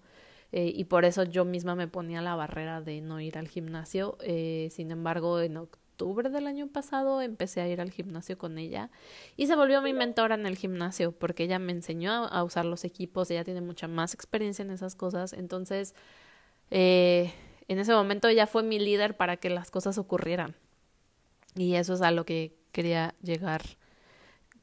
Eh, 0.52 0.72
y 0.74 0.86
por 0.86 1.06
eso 1.06 1.24
yo 1.24 1.46
misma 1.46 1.76
me 1.76 1.88
ponía 1.88 2.22
la 2.22 2.36
barrera 2.36 2.82
de 2.82 3.02
no 3.02 3.20
ir 3.20 3.38
al 3.38 3.48
gimnasio. 3.48 4.18
Eh, 4.22 4.70
sin 4.72 4.92
embargo, 4.92 5.42
en 5.42 5.58
octubre 5.58 6.30
del 6.30 6.48
año 6.48 6.68
pasado 6.68 7.22
empecé 7.22 7.62
a 7.62 7.68
ir 7.68 7.82
al 7.82 7.92
gimnasio 7.92 8.38
con 8.38 8.58
ella 8.58 8.90
y 9.38 9.48
se 9.48 9.56
volvió 9.56 9.82
mi 9.82 9.94
mentora 9.94 10.36
en 10.36 10.46
el 10.46 10.58
gimnasio 10.58 11.12
porque 11.12 11.44
ella 11.44 11.60
me 11.60 11.72
enseñó 11.72 12.12
a, 12.12 12.44
usar 12.44 12.66
los 12.66 12.84
equipos, 12.84 13.30
ella 13.32 13.44
tiene 13.44 13.62
mucha 13.62 13.88
más 13.88 14.14
experiencia 14.14 14.64
en 14.64 14.72
esas 14.72 14.96
cosas, 14.96 15.32
entonces 15.34 15.96
eh, 16.70 17.32
en 17.68 17.80
ese 17.80 17.94
momento 17.94 18.28
ella 18.28 18.46
fue 18.48 18.64
mi 18.64 18.78
líder 18.80 19.16
para 19.16 19.38
que 19.38 19.50
las 19.50 19.72
cosas 19.72 19.98
ocurrieran 19.98 20.56
y 21.56 21.76
eso 21.76 21.94
es 21.94 22.02
a 22.02 22.12
lo 22.12 22.26
que 22.26 22.58
quería 22.74 23.16
llegar 23.22 23.62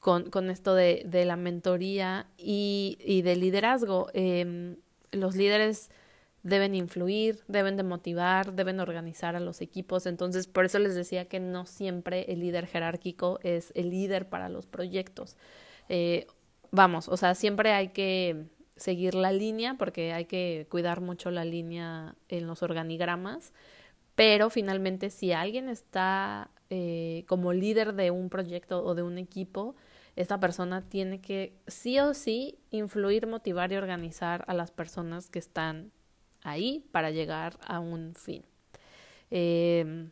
con, 0.03 0.31
con 0.31 0.51
esto 0.51 0.75
de, 0.75 1.05
de 1.07 1.25
la 1.25 1.37
mentoría 1.37 2.27
y, 2.37 2.99
y 3.01 3.23
del 3.23 3.39
liderazgo. 3.39 4.09
Eh, 4.15 4.75
los 5.13 5.37
líderes 5.37 5.91
deben 6.43 6.75
influir, 6.75 7.39
deben 7.47 7.77
de 7.77 7.85
motivar, 7.85 8.53
deben 8.53 8.81
organizar 8.81 9.37
a 9.37 9.41
los 9.41 9.61
equipos. 9.61 10.07
Entonces, 10.07 10.49
por 10.49 10.65
eso 10.65 10.81
les 10.81 10.97
decía 10.97 11.27
que 11.27 11.39
no 11.39 11.67
siempre 11.67 12.25
el 12.33 12.41
líder 12.41 12.67
jerárquico 12.67 13.39
es 13.45 13.73
el 13.77 13.91
líder 13.91 14.29
para 14.29 14.49
los 14.49 14.67
proyectos. 14.67 15.37
Eh, 15.89 16.27
vamos, 16.73 17.09
o 17.09 17.17
sea, 17.17 17.37
siempre 17.37 17.71
hay 17.71 17.91
que 17.91 18.47
seguir 18.75 19.15
la 19.15 19.31
línea 19.31 19.77
porque 19.79 20.13
hay 20.13 20.25
que 20.25 20.67
cuidar 20.69 21.01
mucho 21.01 21.31
la 21.31 21.45
línea 21.45 22.17
en 22.29 22.49
los 22.49 22.65
organigramas, 22.65 23.53
pero 24.17 24.51
finalmente 24.51 25.11
si 25.11 25.31
alguien 25.31 25.69
está 25.69 26.51
eh, 26.71 27.23
como 27.29 27.53
líder 27.53 27.95
de 27.95 28.11
un 28.11 28.31
proyecto 28.31 28.85
o 28.85 28.97
de 28.97 29.05
un 29.05 29.19
equipo, 29.19 29.77
esta 30.17 30.39
persona 30.39 30.83
tiene 30.89 31.21
que 31.21 31.55
sí 31.67 31.99
o 31.99 32.15
sí 32.15 32.59
influir, 32.71 33.27
motivar 33.27 33.73
y 33.73 33.77
organizar 33.77 34.45
a 34.47 34.55
las 34.55 34.71
personas 34.71 35.31
que 35.31 35.39
están 35.39 35.91
ahí 36.43 36.85
para 36.93 37.11
llegar 37.11 37.59
a 37.67 37.81
un 37.81 38.15
fin. 38.15 38.45
Eh, 39.31 40.11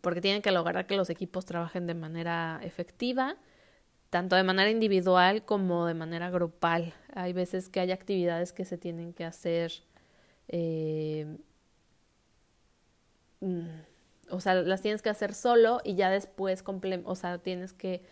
porque 0.00 0.20
tienen 0.20 0.42
que 0.42 0.52
lograr 0.52 0.86
que 0.86 0.96
los 0.96 1.10
equipos 1.10 1.44
trabajen 1.44 1.86
de 1.86 1.94
manera 1.94 2.60
efectiva, 2.62 3.36
tanto 4.10 4.36
de 4.36 4.42
manera 4.42 4.70
individual 4.70 5.44
como 5.44 5.86
de 5.86 5.94
manera 5.94 6.30
grupal. 6.30 6.94
Hay 7.14 7.32
veces 7.32 7.68
que 7.68 7.80
hay 7.80 7.92
actividades 7.92 8.52
que 8.52 8.64
se 8.64 8.78
tienen 8.78 9.12
que 9.12 9.24
hacer, 9.24 9.72
eh, 10.48 11.36
mm, 13.40 13.66
o 14.30 14.40
sea, 14.40 14.54
las 14.54 14.82
tienes 14.82 15.02
que 15.02 15.10
hacer 15.10 15.34
solo 15.34 15.80
y 15.84 15.94
ya 15.94 16.10
después, 16.10 16.64
o 17.04 17.14
sea, 17.14 17.38
tienes 17.38 17.72
que 17.72 18.02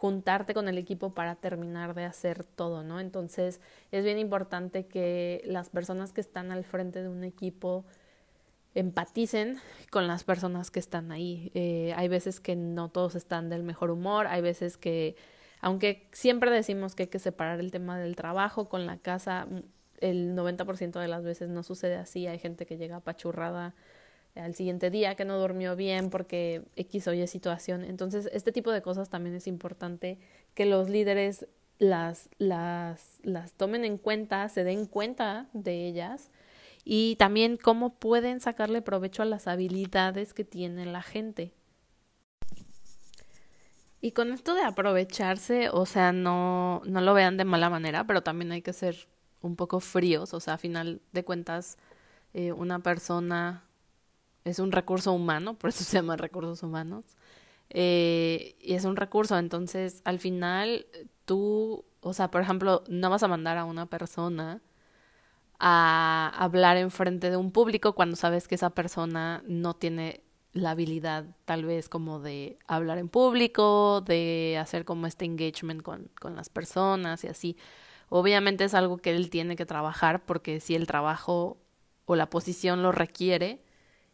juntarte 0.00 0.54
con 0.54 0.66
el 0.66 0.78
equipo 0.78 1.12
para 1.12 1.36
terminar 1.36 1.92
de 1.92 2.04
hacer 2.04 2.42
todo, 2.42 2.82
¿no? 2.82 3.00
Entonces 3.00 3.60
es 3.92 4.02
bien 4.02 4.18
importante 4.18 4.86
que 4.86 5.42
las 5.44 5.68
personas 5.68 6.14
que 6.14 6.22
están 6.22 6.52
al 6.52 6.64
frente 6.64 7.02
de 7.02 7.10
un 7.10 7.22
equipo 7.22 7.84
empaticen 8.74 9.58
con 9.90 10.06
las 10.06 10.24
personas 10.24 10.70
que 10.70 10.78
están 10.80 11.12
ahí. 11.12 11.50
Eh, 11.52 11.92
hay 11.96 12.08
veces 12.08 12.40
que 12.40 12.56
no 12.56 12.88
todos 12.88 13.14
están 13.14 13.50
del 13.50 13.62
mejor 13.62 13.90
humor, 13.90 14.26
hay 14.26 14.40
veces 14.40 14.78
que, 14.78 15.16
aunque 15.60 16.08
siempre 16.12 16.50
decimos 16.50 16.94
que 16.94 17.02
hay 17.02 17.08
que 17.10 17.18
separar 17.18 17.60
el 17.60 17.70
tema 17.70 17.98
del 17.98 18.16
trabajo 18.16 18.70
con 18.70 18.86
la 18.86 18.96
casa, 18.96 19.46
el 20.00 20.34
90% 20.34 20.98
de 20.98 21.08
las 21.08 21.24
veces 21.24 21.50
no 21.50 21.62
sucede 21.62 21.96
así, 21.96 22.26
hay 22.26 22.38
gente 22.38 22.64
que 22.64 22.78
llega 22.78 22.96
apachurrada 22.96 23.74
al 24.34 24.54
siguiente 24.54 24.90
día 24.90 25.14
que 25.14 25.24
no 25.24 25.38
durmió 25.38 25.76
bien 25.76 26.10
porque 26.10 26.62
X 26.76 27.08
o 27.08 27.14
Y 27.14 27.26
situación. 27.26 27.84
Entonces, 27.84 28.28
este 28.32 28.52
tipo 28.52 28.70
de 28.70 28.82
cosas 28.82 29.10
también 29.10 29.34
es 29.34 29.46
importante 29.46 30.18
que 30.54 30.66
los 30.66 30.88
líderes 30.88 31.46
las, 31.78 32.28
las, 32.38 33.20
las 33.22 33.54
tomen 33.54 33.84
en 33.84 33.96
cuenta, 33.96 34.48
se 34.48 34.64
den 34.64 34.86
cuenta 34.86 35.48
de 35.54 35.86
ellas 35.86 36.30
y 36.84 37.16
también 37.16 37.56
cómo 37.56 37.94
pueden 37.94 38.40
sacarle 38.40 38.82
provecho 38.82 39.22
a 39.22 39.26
las 39.26 39.46
habilidades 39.48 40.34
que 40.34 40.44
tiene 40.44 40.86
la 40.86 41.02
gente. 41.02 41.54
Y 44.02 44.12
con 44.12 44.32
esto 44.32 44.54
de 44.54 44.62
aprovecharse, 44.62 45.68
o 45.70 45.84
sea, 45.84 46.12
no, 46.12 46.80
no 46.86 47.00
lo 47.00 47.12
vean 47.12 47.36
de 47.36 47.44
mala 47.44 47.68
manera, 47.68 48.04
pero 48.06 48.22
también 48.22 48.52
hay 48.52 48.62
que 48.62 48.72
ser 48.72 49.08
un 49.42 49.56
poco 49.56 49.80
fríos, 49.80 50.32
o 50.32 50.40
sea, 50.40 50.54
a 50.54 50.58
final 50.58 51.00
de 51.12 51.24
cuentas, 51.24 51.76
eh, 52.32 52.52
una 52.52 52.78
persona 52.78 53.64
es 54.44 54.58
un 54.58 54.72
recurso 54.72 55.12
humano, 55.12 55.54
por 55.54 55.70
eso 55.70 55.84
se 55.84 55.96
llama 55.96 56.16
recursos 56.16 56.62
humanos. 56.62 57.04
Eh, 57.70 58.56
y 58.60 58.74
es 58.74 58.84
un 58.84 58.96
recurso, 58.96 59.38
entonces 59.38 60.02
al 60.04 60.18
final 60.18 60.86
tú, 61.24 61.84
o 62.00 62.12
sea, 62.12 62.30
por 62.30 62.42
ejemplo, 62.42 62.82
no 62.88 63.10
vas 63.10 63.22
a 63.22 63.28
mandar 63.28 63.58
a 63.58 63.64
una 63.64 63.86
persona 63.86 64.60
a 65.60 66.32
hablar 66.36 66.76
en 66.78 66.90
frente 66.90 67.30
de 67.30 67.36
un 67.36 67.52
público 67.52 67.94
cuando 67.94 68.16
sabes 68.16 68.48
que 68.48 68.54
esa 68.56 68.70
persona 68.70 69.42
no 69.46 69.74
tiene 69.74 70.22
la 70.52 70.70
habilidad 70.72 71.26
tal 71.44 71.64
vez 71.64 71.88
como 71.88 72.18
de 72.18 72.58
hablar 72.66 72.98
en 72.98 73.08
público, 73.08 74.00
de 74.00 74.58
hacer 74.60 74.84
como 74.84 75.06
este 75.06 75.24
engagement 75.26 75.82
con, 75.82 76.10
con 76.20 76.34
las 76.34 76.48
personas 76.48 77.24
y 77.24 77.28
así. 77.28 77.56
Obviamente 78.08 78.64
es 78.64 78.74
algo 78.74 78.98
que 78.98 79.14
él 79.14 79.30
tiene 79.30 79.54
que 79.54 79.66
trabajar 79.66 80.24
porque 80.24 80.60
si 80.60 80.74
el 80.74 80.86
trabajo 80.86 81.58
o 82.06 82.16
la 82.16 82.28
posición 82.30 82.82
lo 82.82 82.90
requiere, 82.90 83.62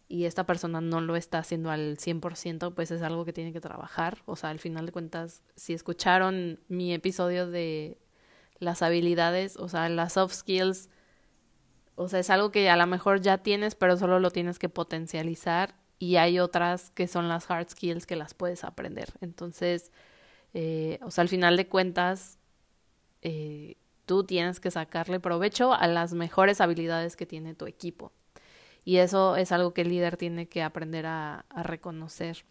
y 0.08 0.24
esta 0.26 0.46
persona 0.46 0.80
no 0.80 1.00
lo 1.00 1.16
está 1.16 1.38
haciendo 1.38 1.70
al 1.70 1.98
100%, 1.98 2.74
pues 2.74 2.90
es 2.90 3.02
algo 3.02 3.24
que 3.24 3.32
tiene 3.32 3.52
que 3.52 3.60
trabajar. 3.60 4.22
O 4.26 4.36
sea, 4.36 4.50
al 4.50 4.58
final 4.60 4.86
de 4.86 4.92
cuentas, 4.92 5.42
si 5.56 5.72
escucharon 5.74 6.60
mi 6.68 6.94
episodio 6.94 7.48
de 7.48 7.98
las 8.58 8.82
habilidades, 8.82 9.56
o 9.56 9.68
sea, 9.68 9.88
las 9.88 10.14
soft 10.14 10.34
skills, 10.34 10.88
o 11.94 12.08
sea, 12.08 12.20
es 12.20 12.30
algo 12.30 12.50
que 12.50 12.68
a 12.68 12.76
lo 12.76 12.86
mejor 12.86 13.20
ya 13.20 13.38
tienes, 13.38 13.74
pero 13.74 13.96
solo 13.96 14.20
lo 14.20 14.30
tienes 14.30 14.58
que 14.58 14.68
potencializar. 14.68 15.74
Y 15.98 16.16
hay 16.16 16.38
otras 16.40 16.90
que 16.90 17.08
son 17.08 17.28
las 17.28 17.50
hard 17.50 17.70
skills 17.70 18.06
que 18.06 18.16
las 18.16 18.34
puedes 18.34 18.64
aprender. 18.64 19.08
Entonces, 19.20 19.92
Eh, 20.54 20.98
o 21.02 21.10
sea, 21.10 21.22
al 21.22 21.28
final 21.28 21.56
de 21.56 21.68
cuentas, 21.68 22.38
eh, 23.22 23.76
tú 24.06 24.24
tienes 24.24 24.60
que 24.60 24.70
sacarle 24.70 25.20
provecho 25.20 25.74
a 25.74 25.86
las 25.88 26.14
mejores 26.14 26.60
habilidades 26.60 27.16
que 27.16 27.26
tiene 27.26 27.54
tu 27.54 27.66
equipo. 27.66 28.12
Y 28.86 28.98
eso 28.98 29.34
es 29.34 29.50
algo 29.50 29.74
que 29.74 29.80
el 29.80 29.88
líder 29.88 30.16
tiene 30.16 30.48
que 30.48 30.62
aprender 30.62 31.06
a, 31.06 31.44
reconocer. 31.64 32.44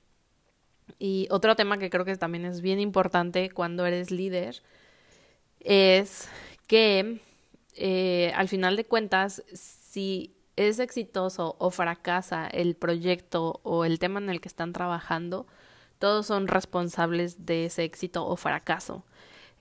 Y 0.99 1.29
otro 1.31 1.55
tema 1.55 1.77
que 1.77 1.89
creo 1.89 2.03
que 2.03 2.17
también 2.17 2.43
es 2.43 2.59
bien 2.59 2.81
importante 2.81 3.49
cuando 3.49 3.85
eres 3.85 4.11
líder 4.11 4.61
es 5.61 6.27
que 6.67 7.21
eh, 7.75 8.33
al 8.35 8.49
final 8.49 8.75
de 8.75 8.83
cuentas, 8.83 9.43
si 9.53 10.35
es 10.57 10.79
exitoso 10.79 11.55
o 11.57 11.71
fracasa 11.71 12.47
el 12.47 12.75
proyecto 12.75 13.61
o 13.63 13.85
el 13.85 13.97
tema 13.97 14.19
en 14.19 14.29
el 14.29 14.41
que 14.41 14.49
están 14.49 14.73
trabajando, 14.73 15.47
todos 15.99 16.25
son 16.25 16.47
responsables 16.47 17.45
de 17.45 17.65
ese 17.67 17.85
éxito 17.85 18.27
o 18.27 18.35
fracaso. 18.35 19.05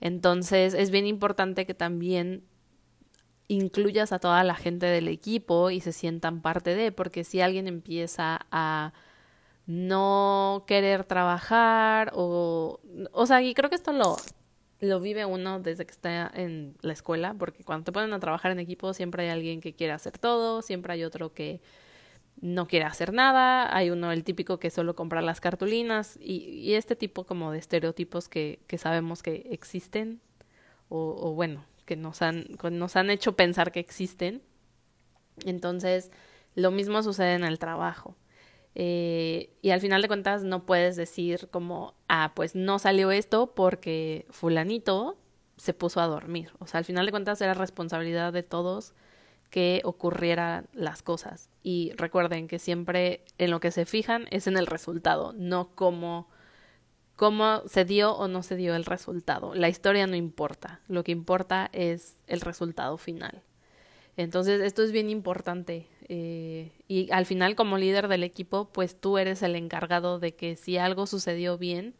Entonces 0.01 0.73
es 0.73 0.91
bien 0.91 1.07
importante 1.07 1.65
que 1.65 1.73
también 1.73 2.43
incluyas 3.47 4.11
a 4.11 4.19
toda 4.19 4.43
la 4.43 4.55
gente 4.55 4.85
del 4.87 5.07
equipo 5.07 5.69
y 5.69 5.81
se 5.81 5.91
sientan 5.91 6.41
parte 6.41 6.75
de, 6.75 6.91
porque 6.91 7.23
si 7.23 7.41
alguien 7.41 7.67
empieza 7.67 8.45
a 8.51 8.93
no 9.67 10.63
querer 10.67 11.03
trabajar 11.05 12.11
o, 12.13 12.79
o 13.11 13.25
sea, 13.25 13.41
y 13.41 13.53
creo 13.53 13.69
que 13.69 13.75
esto 13.75 13.91
lo, 13.93 14.17
lo 14.79 14.99
vive 14.99 15.25
uno 15.25 15.59
desde 15.59 15.85
que 15.85 15.91
está 15.91 16.31
en 16.33 16.75
la 16.81 16.93
escuela, 16.93 17.35
porque 17.37 17.63
cuando 17.63 17.85
te 17.85 17.91
ponen 17.91 18.13
a 18.13 18.19
trabajar 18.19 18.51
en 18.51 18.59
equipo 18.59 18.93
siempre 18.93 19.23
hay 19.23 19.29
alguien 19.29 19.61
que 19.61 19.73
quiere 19.73 19.93
hacer 19.93 20.17
todo, 20.17 20.61
siempre 20.61 20.93
hay 20.93 21.03
otro 21.03 21.33
que 21.33 21.61
no 22.41 22.67
quiere 22.67 22.85
hacer 22.85 23.13
nada, 23.13 23.75
hay 23.75 23.89
uno 23.89 24.11
el 24.11 24.23
típico 24.23 24.59
que 24.59 24.69
solo 24.69 24.95
compra 24.95 25.21
las 25.21 25.39
cartulinas 25.39 26.17
y, 26.21 26.43
y 26.49 26.73
este 26.73 26.95
tipo 26.95 27.25
como 27.25 27.51
de 27.51 27.59
estereotipos 27.59 28.27
que, 28.29 28.59
que 28.67 28.77
sabemos 28.77 29.23
que 29.23 29.47
existen 29.51 30.19
o, 30.89 31.15
o, 31.17 31.33
bueno, 31.33 31.65
que 31.85 31.95
nos 31.95 32.21
han, 32.21 32.45
nos 32.71 32.95
han 32.95 33.09
hecho 33.09 33.35
pensar 33.35 33.71
que 33.71 33.79
existen. 33.79 34.41
Entonces, 35.45 36.11
lo 36.55 36.71
mismo 36.71 37.03
sucede 37.03 37.33
en 37.33 37.43
el 37.43 37.59
trabajo. 37.59 38.15
Eh, 38.75 39.53
y 39.61 39.69
al 39.69 39.79
final 39.79 40.01
de 40.01 40.09
cuentas 40.09 40.43
no 40.43 40.65
puedes 40.65 40.95
decir 40.97 41.47
como, 41.49 41.95
ah, 42.09 42.33
pues 42.35 42.55
no 42.55 42.77
salió 42.77 43.11
esto 43.11 43.53
porque 43.55 44.25
fulanito 44.29 45.17
se 45.57 45.73
puso 45.73 46.01
a 46.01 46.07
dormir. 46.07 46.51
O 46.59 46.67
sea, 46.67 46.79
al 46.79 46.85
final 46.85 47.05
de 47.05 47.11
cuentas 47.11 47.39
era 47.41 47.53
responsabilidad 47.53 48.33
de 48.33 48.43
todos 48.43 48.93
que 49.49 49.81
ocurrieran 49.85 50.67
las 50.73 51.01
cosas. 51.01 51.49
Y 51.63 51.93
recuerden 51.95 52.47
que 52.47 52.59
siempre 52.59 53.23
en 53.37 53.51
lo 53.51 53.59
que 53.61 53.71
se 53.71 53.85
fijan 53.85 54.27
es 54.31 54.47
en 54.47 54.57
el 54.57 54.67
resultado, 54.67 55.33
no 55.33 55.69
como 55.75 56.27
cómo 57.15 57.63
se 57.67 57.85
dio 57.85 58.13
o 58.13 58.27
no 58.27 58.43
se 58.43 58.55
dio 58.55 58.75
el 58.75 58.85
resultado. 58.85 59.55
La 59.55 59.69
historia 59.69 60.07
no 60.07 60.15
importa, 60.15 60.81
lo 60.87 61.03
que 61.03 61.11
importa 61.11 61.69
es 61.73 62.17
el 62.27 62.41
resultado 62.41 62.97
final. 62.97 63.43
Entonces, 64.17 64.61
esto 64.61 64.83
es 64.83 64.91
bien 64.91 65.09
importante. 65.09 65.87
Eh, 66.07 66.71
y 66.87 67.11
al 67.11 67.25
final, 67.25 67.55
como 67.55 67.77
líder 67.77 68.07
del 68.07 68.23
equipo, 68.23 68.69
pues 68.71 68.99
tú 68.99 69.17
eres 69.17 69.43
el 69.43 69.55
encargado 69.55 70.19
de 70.19 70.35
que 70.35 70.55
si 70.55 70.77
algo 70.77 71.05
sucedió 71.05 71.57
bien 71.57 71.95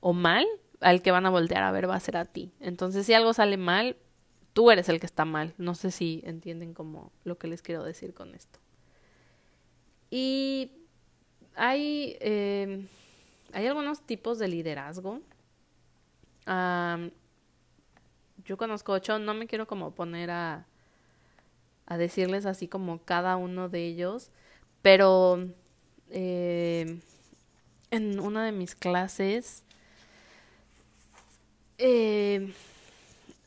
o 0.00 0.12
mal, 0.12 0.46
al 0.80 1.02
que 1.02 1.10
van 1.10 1.26
a 1.26 1.30
voltear 1.30 1.62
a 1.62 1.72
ver 1.72 1.88
va 1.88 1.96
a 1.96 2.00
ser 2.00 2.16
a 2.16 2.24
ti. 2.24 2.52
Entonces, 2.60 3.06
si 3.06 3.14
algo 3.14 3.32
sale 3.32 3.56
mal, 3.56 3.96
tú 4.52 4.70
eres 4.70 4.88
el 4.88 5.00
que 5.00 5.06
está 5.06 5.24
mal. 5.24 5.54
No 5.58 5.74
sé 5.74 5.90
si 5.90 6.22
entienden 6.24 6.74
como 6.74 7.12
lo 7.24 7.38
que 7.38 7.48
les 7.48 7.62
quiero 7.62 7.82
decir 7.82 8.14
con 8.14 8.34
esto. 8.34 8.60
Y 10.10 10.70
hay, 11.56 12.16
eh, 12.20 12.86
hay 13.52 13.66
algunos 13.66 14.00
tipos 14.02 14.38
de 14.38 14.48
liderazgo. 14.48 15.20
yo 18.44 18.56
conozco 18.56 18.92
ocho, 18.92 19.18
no 19.18 19.34
me 19.34 19.46
quiero 19.46 19.66
como 19.66 19.90
poner 19.92 20.30
a 20.30 20.66
a 21.86 21.96
decirles 21.96 22.46
así 22.46 22.68
como 22.68 22.98
cada 23.04 23.36
uno 23.36 23.68
de 23.68 23.86
ellos, 23.86 24.30
pero 24.82 25.38
eh, 26.10 26.98
en 27.90 28.20
una 28.20 28.44
de 28.44 28.52
mis 28.52 28.74
clases 28.74 29.62
eh, 31.78 32.52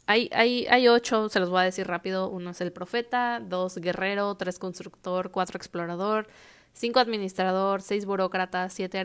hay, 0.05 0.29
hay, 0.33 0.65
hay 0.67 0.87
ocho, 0.87 1.29
se 1.29 1.39
los 1.39 1.49
voy 1.49 1.61
a 1.61 1.63
decir 1.63 1.85
rápido. 1.85 2.29
Uno 2.29 2.51
es 2.51 2.61
el 2.61 2.71
profeta, 2.71 3.41
dos 3.41 3.77
guerrero, 3.77 4.35
tres 4.35 4.57
constructor, 4.57 5.31
cuatro 5.31 5.57
explorador, 5.57 6.27
cinco 6.73 6.99
administrador, 6.99 7.81
seis 7.81 8.05
burócrata, 8.05 8.69
siete 8.69 8.99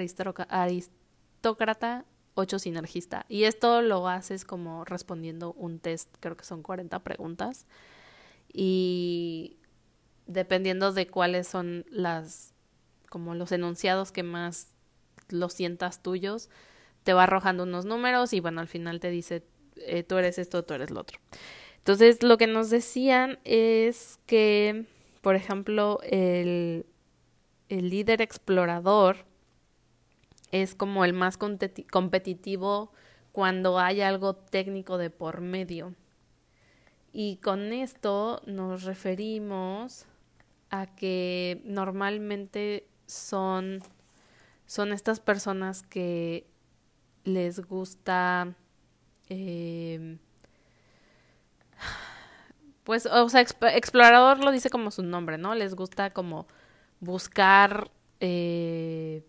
aristócrata, 0.48 2.04
ocho 2.34 2.58
sinergista. 2.58 3.26
Y 3.28 3.44
esto 3.44 3.82
lo 3.82 4.08
haces 4.08 4.44
como 4.44 4.84
respondiendo 4.84 5.52
un 5.54 5.78
test, 5.78 6.08
creo 6.20 6.36
que 6.36 6.44
son 6.44 6.62
40 6.62 6.98
preguntas 7.00 7.66
y 8.52 9.56
dependiendo 10.26 10.92
de 10.92 11.06
cuáles 11.06 11.48
son 11.48 11.84
las 11.90 12.52
como 13.08 13.34
los 13.34 13.52
enunciados 13.52 14.10
que 14.10 14.24
más 14.24 14.72
lo 15.28 15.48
sientas 15.48 16.02
tuyos, 16.02 16.48
te 17.04 17.12
va 17.12 17.24
arrojando 17.24 17.62
unos 17.62 17.84
números 17.84 18.32
y 18.32 18.40
bueno, 18.40 18.60
al 18.60 18.66
final 18.66 18.98
te 18.98 19.10
dice 19.10 19.44
eh, 19.76 20.02
tú 20.02 20.16
eres 20.16 20.38
esto, 20.38 20.64
tú 20.64 20.74
eres 20.74 20.90
lo 20.90 21.00
otro. 21.00 21.18
Entonces, 21.78 22.22
lo 22.22 22.38
que 22.38 22.46
nos 22.46 22.70
decían 22.70 23.38
es 23.44 24.18
que, 24.26 24.86
por 25.20 25.36
ejemplo, 25.36 26.00
el, 26.02 26.86
el 27.78 27.90
líder 27.90 28.22
explorador 28.22 29.24
es 30.52 30.74
como 30.74 31.04
el 31.04 31.12
más 31.12 31.36
competitivo 31.36 32.92
cuando 33.32 33.78
hay 33.78 34.00
algo 34.00 34.36
técnico 34.36 34.98
de 34.98 35.10
por 35.10 35.40
medio. 35.40 35.94
Y 37.12 37.36
con 37.38 37.72
esto 37.72 38.40
nos 38.46 38.84
referimos 38.84 40.06
a 40.70 40.86
que 40.86 41.60
normalmente 41.64 42.86
son, 43.06 43.82
son 44.66 44.92
estas 44.92 45.20
personas 45.20 45.82
que 45.82 46.46
les 47.24 47.60
gusta 47.60 48.54
eh, 49.28 50.18
pues 52.84 53.06
o 53.06 53.28
sea 53.28 53.40
explorador 53.40 54.44
lo 54.44 54.52
dice 54.52 54.68
como 54.68 54.90
su 54.90 55.02
nombre 55.02 55.38
no 55.38 55.54
les 55.54 55.74
gusta 55.74 56.10
como 56.10 56.46
buscar 57.04 57.90
eh, 58.20 59.24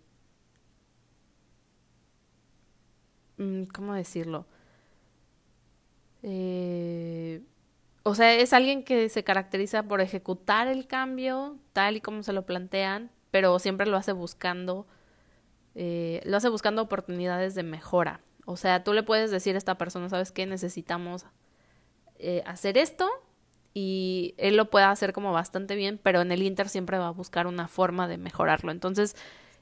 mm, 3.38 3.64
cómo 3.66 3.94
decirlo 3.94 4.46
eh, 6.24 7.44
o 8.04 8.16
sea, 8.16 8.34
es 8.34 8.54
alguien 8.54 8.84
que 8.84 9.10
se 9.10 9.24
caracteriza 9.24 9.84
por 9.84 10.02
ejecutar 10.02 10.68
el 10.68 10.88
cambio 10.88 11.58
tal 11.74 11.98
y 11.98 12.02
como 12.02 12.24
se 12.24 12.34
lo 12.34 12.46
plantean, 12.46 13.12
pero 13.30 13.60
siempre 13.60 13.86
lo 13.86 13.98
hace 13.98 14.12
buscando, 14.12 14.88
eh, 15.76 16.22
lo 16.26 16.38
hace 16.38 16.50
buscando 16.50 16.82
oportunidades 16.82 17.54
de 17.54 17.64
mejora. 17.64 18.22
O 18.46 18.58
sea, 18.58 18.84
tú 18.84 18.94
le 18.94 19.04
puedes 19.04 19.30
decir 19.30 19.56
a 19.56 19.58
esta 19.60 19.78
persona, 19.78 20.10
¿sabes 20.10 20.32
qué? 20.32 20.46
Necesitamos 20.46 21.26
hacer 22.46 22.78
esto 22.78 23.10
y 23.78 24.36
él 24.38 24.56
lo 24.56 24.70
puede 24.70 24.86
hacer 24.86 25.12
como 25.12 25.34
bastante 25.34 25.76
bien, 25.76 26.00
pero 26.02 26.22
en 26.22 26.32
el 26.32 26.42
Inter 26.44 26.70
siempre 26.70 26.98
va 26.98 27.10
a 27.10 27.12
buscar 27.12 27.46
una 27.46 27.68
forma 27.68 28.08
de 28.08 28.18
mejorarlo. 28.18 28.72
Entonces, 28.72 29.18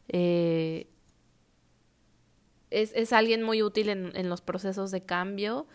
eh, 0.07 0.87
es, 2.69 2.91
es, 2.93 3.11
alguien 3.11 3.41
muy 3.41 3.63
útil 3.63 3.89
en, 3.89 4.15
en 4.15 4.29
los 4.29 4.41
procesos 4.41 4.91
de 4.91 5.03
cambio 5.03 5.65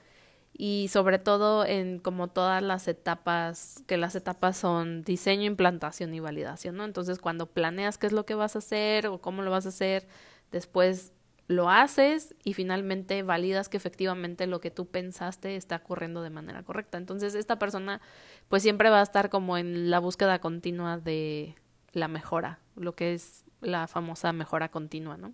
y 0.57 0.89
sobre 0.89 1.19
todo 1.19 1.65
en 1.67 1.99
como 1.99 2.29
todas 2.29 2.63
las 2.63 2.87
etapas, 2.87 3.83
que 3.89 3.97
las 3.97 4.15
etapas 4.15 4.57
son 4.57 5.03
diseño, 5.03 5.45
implantación 5.45 6.15
y 6.15 6.21
validación, 6.21 6.77
¿no? 6.77 6.85
Entonces 6.85 7.19
cuando 7.19 7.47
planeas 7.47 7.99
qué 7.99 8.07
es 8.07 8.13
lo 8.13 8.25
que 8.25 8.35
vas 8.35 8.55
a 8.55 8.61
hacer 8.61 9.09
o 9.09 9.21
cómo 9.21 9.43
lo 9.43 9.51
vas 9.51 9.67
a 9.67 9.71
hacer, 9.71 10.07
después 10.53 11.13
lo 11.49 11.71
haces 11.71 12.35
y 12.45 12.53
finalmente 12.53 13.23
validas 13.23 13.69
que 13.69 13.79
efectivamente 13.79 14.47
lo 14.47 14.61
que 14.61 14.71
tú 14.71 14.87
pensaste 14.87 15.57
está 15.57 15.77
ocurriendo 15.77 16.23
de 16.23 16.31
manera 16.31 16.63
correcta. 16.63 16.99
Entonces 16.99 17.35
esta 17.35 17.59
persona 17.59 18.01
pues 18.49 18.63
siempre 18.63 18.91
va 18.91 19.01
a 19.01 19.03
estar 19.03 19.31
como 19.31 19.57
en 19.57 19.91
la 19.91 19.99
búsqueda 19.99 20.41
continua 20.41 20.99
de 20.99 21.57
la 21.93 22.07
mejora, 22.07 22.61
lo 22.77 22.95
que 22.95 23.15
es 23.15 23.45
la 23.61 23.89
famosa 23.89 24.33
mejora 24.33 24.71
continua, 24.71 25.17
¿no? 25.17 25.33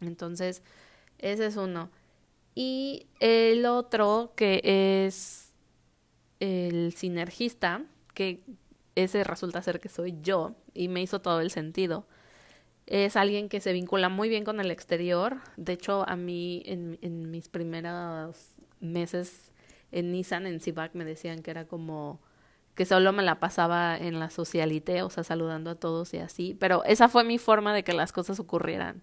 Entonces, 0.00 0.62
ese 1.18 1.46
es 1.46 1.56
uno. 1.56 1.90
Y 2.54 3.06
el 3.20 3.66
otro 3.66 4.32
que 4.36 4.60
es 5.06 5.52
el 6.40 6.92
sinergista, 6.94 7.84
que 8.14 8.42
ese 8.94 9.24
resulta 9.24 9.62
ser 9.62 9.80
que 9.80 9.88
soy 9.88 10.16
yo 10.22 10.56
y 10.72 10.88
me 10.88 11.02
hizo 11.02 11.20
todo 11.20 11.40
el 11.40 11.50
sentido. 11.50 12.06
Es 12.86 13.16
alguien 13.16 13.48
que 13.48 13.60
se 13.60 13.72
vincula 13.72 14.08
muy 14.08 14.28
bien 14.28 14.44
con 14.44 14.60
el 14.60 14.70
exterior. 14.70 15.38
De 15.56 15.72
hecho, 15.72 16.08
a 16.08 16.16
mí 16.16 16.62
en, 16.66 17.30
mis 17.30 17.48
primeros 17.48 18.52
meses 18.80 19.52
en 19.92 20.12
Nissan, 20.12 20.46
en 20.46 20.60
CIVAC, 20.60 20.94
me 20.94 21.04
decían 21.04 21.42
que 21.42 21.50
era 21.50 21.66
como 21.66 22.20
que 22.74 22.84
solo 22.84 23.12
me 23.12 23.22
la 23.22 23.40
pasaba 23.40 23.96
en 23.96 24.20
la 24.20 24.28
socialité, 24.28 25.02
o 25.02 25.08
sea, 25.08 25.24
saludando 25.24 25.70
a 25.70 25.74
todos 25.76 26.12
y 26.14 26.18
así. 26.18 26.56
Pero 26.60 26.84
esa 26.84 27.08
fue 27.08 27.24
mi 27.24 27.38
forma 27.38 27.74
de 27.74 27.82
que 27.82 27.92
las 27.92 28.12
cosas 28.12 28.38
ocurrieran 28.38 29.02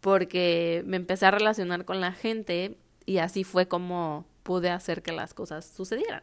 porque 0.00 0.82
me 0.86 0.96
empecé 0.96 1.26
a 1.26 1.30
relacionar 1.30 1.84
con 1.84 2.00
la 2.00 2.12
gente 2.12 2.78
y 3.06 3.18
así 3.18 3.44
fue 3.44 3.66
como 3.68 4.26
pude 4.42 4.70
hacer 4.70 5.02
que 5.02 5.12
las 5.12 5.34
cosas 5.34 5.66
sucedieran. 5.66 6.22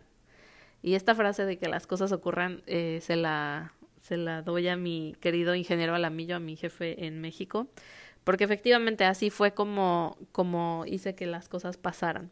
Y 0.82 0.94
esta 0.96 1.16
frase 1.16 1.46
de 1.46 1.58
que 1.58 1.68
las 1.68 1.88
cosas 1.88 2.12
ocurran 2.12 2.62
eh, 2.68 3.00
se, 3.02 3.16
la, 3.16 3.74
se 4.06 4.18
la 4.18 4.44
doy 4.44 4.68
a 4.68 4.78
mi 4.78 5.16
querido 5.20 5.56
ingeniero 5.56 5.96
Alamillo, 5.96 6.36
a 6.36 6.40
mi 6.40 6.56
jefe 6.56 7.08
en 7.08 7.22
México, 7.22 7.68
porque 8.24 8.44
efectivamente 8.44 9.04
así 9.04 9.32
fue 9.32 9.56
como, 9.56 10.16
como 10.32 10.84
hice 10.86 11.16
que 11.16 11.26
las 11.26 11.50
cosas 11.50 11.78
pasaran. 11.78 12.30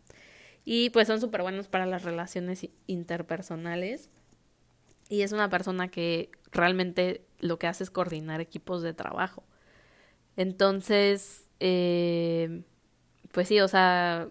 Y 0.65 0.91
pues 0.91 1.07
son 1.07 1.19
súper 1.19 1.41
buenos 1.41 1.67
para 1.67 1.88
las 1.88 2.03
relaciones 2.03 2.69
interpersonales. 2.86 4.12
Y 5.09 5.23
es 5.23 5.31
una 5.31 5.49
persona 5.49 5.88
que 5.88 6.29
realmente 6.51 7.25
lo 7.39 7.57
que 7.57 7.67
hace 7.67 7.83
es 7.83 7.89
coordinar 7.89 8.39
equipos 8.39 8.83
de 8.83 8.93
trabajo. 8.93 9.43
Entonces, 10.38 11.47
eh, 11.59 12.62
pues 13.31 13.47
sí, 13.47 13.59
o 13.62 13.67
sea, 13.67 14.29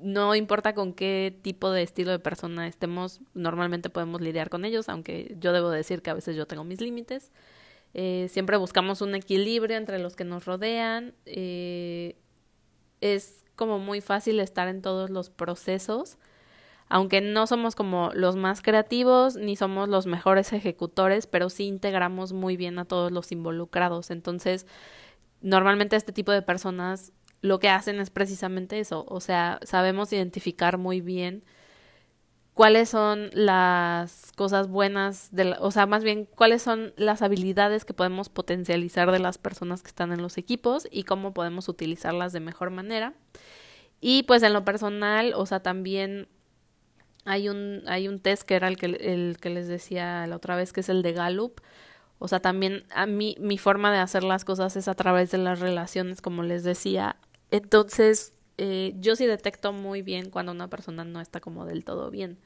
no 0.00 0.34
importa 0.34 0.74
con 0.74 0.92
qué 0.92 1.38
tipo 1.42 1.70
de 1.70 1.82
estilo 1.82 2.10
de 2.10 2.18
persona 2.18 2.66
estemos, 2.66 3.20
normalmente 3.34 3.90
podemos 3.90 4.20
lidiar 4.20 4.50
con 4.50 4.64
ellos, 4.64 4.88
aunque 4.88 5.36
yo 5.40 5.52
debo 5.52 5.70
decir 5.70 6.02
que 6.02 6.10
a 6.10 6.14
veces 6.14 6.36
yo 6.36 6.46
tengo 6.46 6.64
mis 6.64 6.80
límites. 6.80 7.32
Eh, 7.94 8.28
siempre 8.30 8.56
buscamos 8.56 9.00
un 9.00 9.14
equilibrio 9.14 9.76
entre 9.76 9.98
los 9.98 10.16
que 10.16 10.24
nos 10.24 10.44
rodean. 10.44 11.14
Eh, 11.24 12.16
es 13.00 13.44
como 13.54 13.78
muy 13.78 14.00
fácil 14.00 14.40
estar 14.40 14.68
en 14.68 14.82
todos 14.82 15.10
los 15.10 15.30
procesos, 15.30 16.18
aunque 16.88 17.20
no 17.20 17.46
somos 17.46 17.74
como 17.74 18.10
los 18.14 18.36
más 18.36 18.62
creativos 18.62 19.36
ni 19.36 19.56
somos 19.56 19.88
los 19.88 20.06
mejores 20.06 20.52
ejecutores, 20.52 21.26
pero 21.26 21.48
sí 21.50 21.64
integramos 21.66 22.32
muy 22.32 22.56
bien 22.56 22.78
a 22.78 22.84
todos 22.84 23.12
los 23.12 23.32
involucrados. 23.32 24.10
Entonces, 24.10 24.66
normalmente 25.40 25.96
este 25.96 26.12
tipo 26.12 26.32
de 26.32 26.42
personas 26.42 27.12
lo 27.42 27.58
que 27.58 27.68
hacen 27.68 28.00
es 28.00 28.10
precisamente 28.10 28.80
eso, 28.80 29.04
o 29.08 29.20
sea, 29.20 29.58
sabemos 29.62 30.12
identificar 30.12 30.78
muy 30.78 31.00
bien 31.00 31.44
cuáles 32.54 32.88
son 32.88 33.28
las 33.34 34.32
cosas 34.34 34.68
buenas, 34.68 35.28
de 35.30 35.54
o 35.60 35.70
sea, 35.70 35.84
más 35.84 36.02
bien 36.02 36.24
cuáles 36.24 36.62
son 36.62 36.94
las 36.96 37.20
habilidades 37.20 37.84
que 37.84 37.92
podemos 37.92 38.30
potencializar 38.30 39.12
de 39.12 39.18
las 39.18 39.36
personas 39.36 39.82
que 39.82 39.88
están 39.88 40.10
en 40.10 40.22
los 40.22 40.38
equipos 40.38 40.88
y 40.90 41.02
cómo 41.02 41.34
podemos 41.34 41.68
utilizarlas 41.68 42.32
de 42.32 42.40
mejor 42.40 42.70
manera. 42.70 43.12
Y 44.00 44.22
pues 44.22 44.42
en 44.42 44.54
lo 44.54 44.64
personal, 44.64 45.34
o 45.36 45.44
sea, 45.44 45.60
también 45.60 46.28
hay 47.26 47.50
un, 47.50 47.82
hay 47.86 48.08
un 48.08 48.20
test 48.20 48.44
que 48.44 48.54
era 48.54 48.68
el 48.68 48.76
que, 48.78 48.86
el 48.86 49.36
que 49.38 49.50
les 49.50 49.68
decía 49.68 50.26
la 50.26 50.36
otra 50.36 50.56
vez, 50.56 50.72
que 50.72 50.80
es 50.80 50.88
el 50.88 51.02
de 51.02 51.12
Gallup. 51.12 51.60
O 52.18 52.28
sea, 52.28 52.40
también 52.40 52.84
a 52.94 53.04
mí, 53.04 53.36
mi 53.38 53.58
forma 53.58 53.92
de 53.92 53.98
hacer 53.98 54.24
las 54.24 54.44
cosas 54.46 54.76
es 54.76 54.88
a 54.88 54.94
través 54.94 55.30
de 55.30 55.38
las 55.38 55.60
relaciones, 55.60 56.22
como 56.22 56.42
les 56.42 56.64
decía. 56.64 57.16
Entonces, 57.50 58.34
eh, 58.58 58.94
yo 58.98 59.16
sí 59.16 59.26
detecto 59.26 59.72
muy 59.72 60.02
bien 60.02 60.30
cuando 60.30 60.52
una 60.52 60.68
persona 60.68 61.04
no 61.04 61.20
está 61.20 61.40
como 61.40 61.66
del 61.66 61.84
todo 61.84 62.10
bien, 62.10 62.38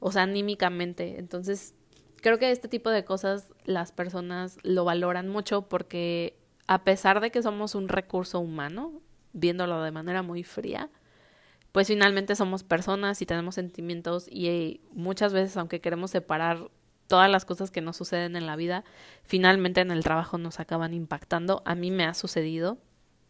o 0.00 0.12
sea, 0.12 0.22
anímicamente. 0.22 1.18
Entonces, 1.18 1.74
creo 2.22 2.38
que 2.38 2.50
este 2.50 2.68
tipo 2.68 2.90
de 2.90 3.04
cosas 3.04 3.48
las 3.64 3.92
personas 3.92 4.58
lo 4.62 4.84
valoran 4.84 5.28
mucho 5.28 5.62
porque 5.62 6.36
a 6.66 6.84
pesar 6.84 7.20
de 7.20 7.30
que 7.30 7.42
somos 7.42 7.74
un 7.74 7.88
recurso 7.88 8.40
humano, 8.40 9.00
viéndolo 9.32 9.82
de 9.82 9.92
manera 9.92 10.22
muy 10.22 10.42
fría, 10.42 10.90
pues 11.72 11.88
finalmente 11.88 12.34
somos 12.34 12.64
personas 12.64 13.20
y 13.20 13.26
tenemos 13.26 13.54
sentimientos 13.54 14.26
y 14.30 14.80
muchas 14.92 15.32
veces, 15.32 15.56
aunque 15.56 15.80
queremos 15.80 16.10
separar 16.10 16.70
todas 17.06 17.30
las 17.30 17.44
cosas 17.44 17.70
que 17.70 17.80
nos 17.80 17.96
suceden 17.96 18.34
en 18.34 18.46
la 18.46 18.56
vida, 18.56 18.82
finalmente 19.22 19.80
en 19.80 19.90
el 19.90 20.02
trabajo 20.02 20.38
nos 20.38 20.58
acaban 20.58 20.94
impactando. 20.94 21.62
A 21.64 21.74
mí 21.74 21.90
me 21.90 22.04
ha 22.04 22.14
sucedido 22.14 22.78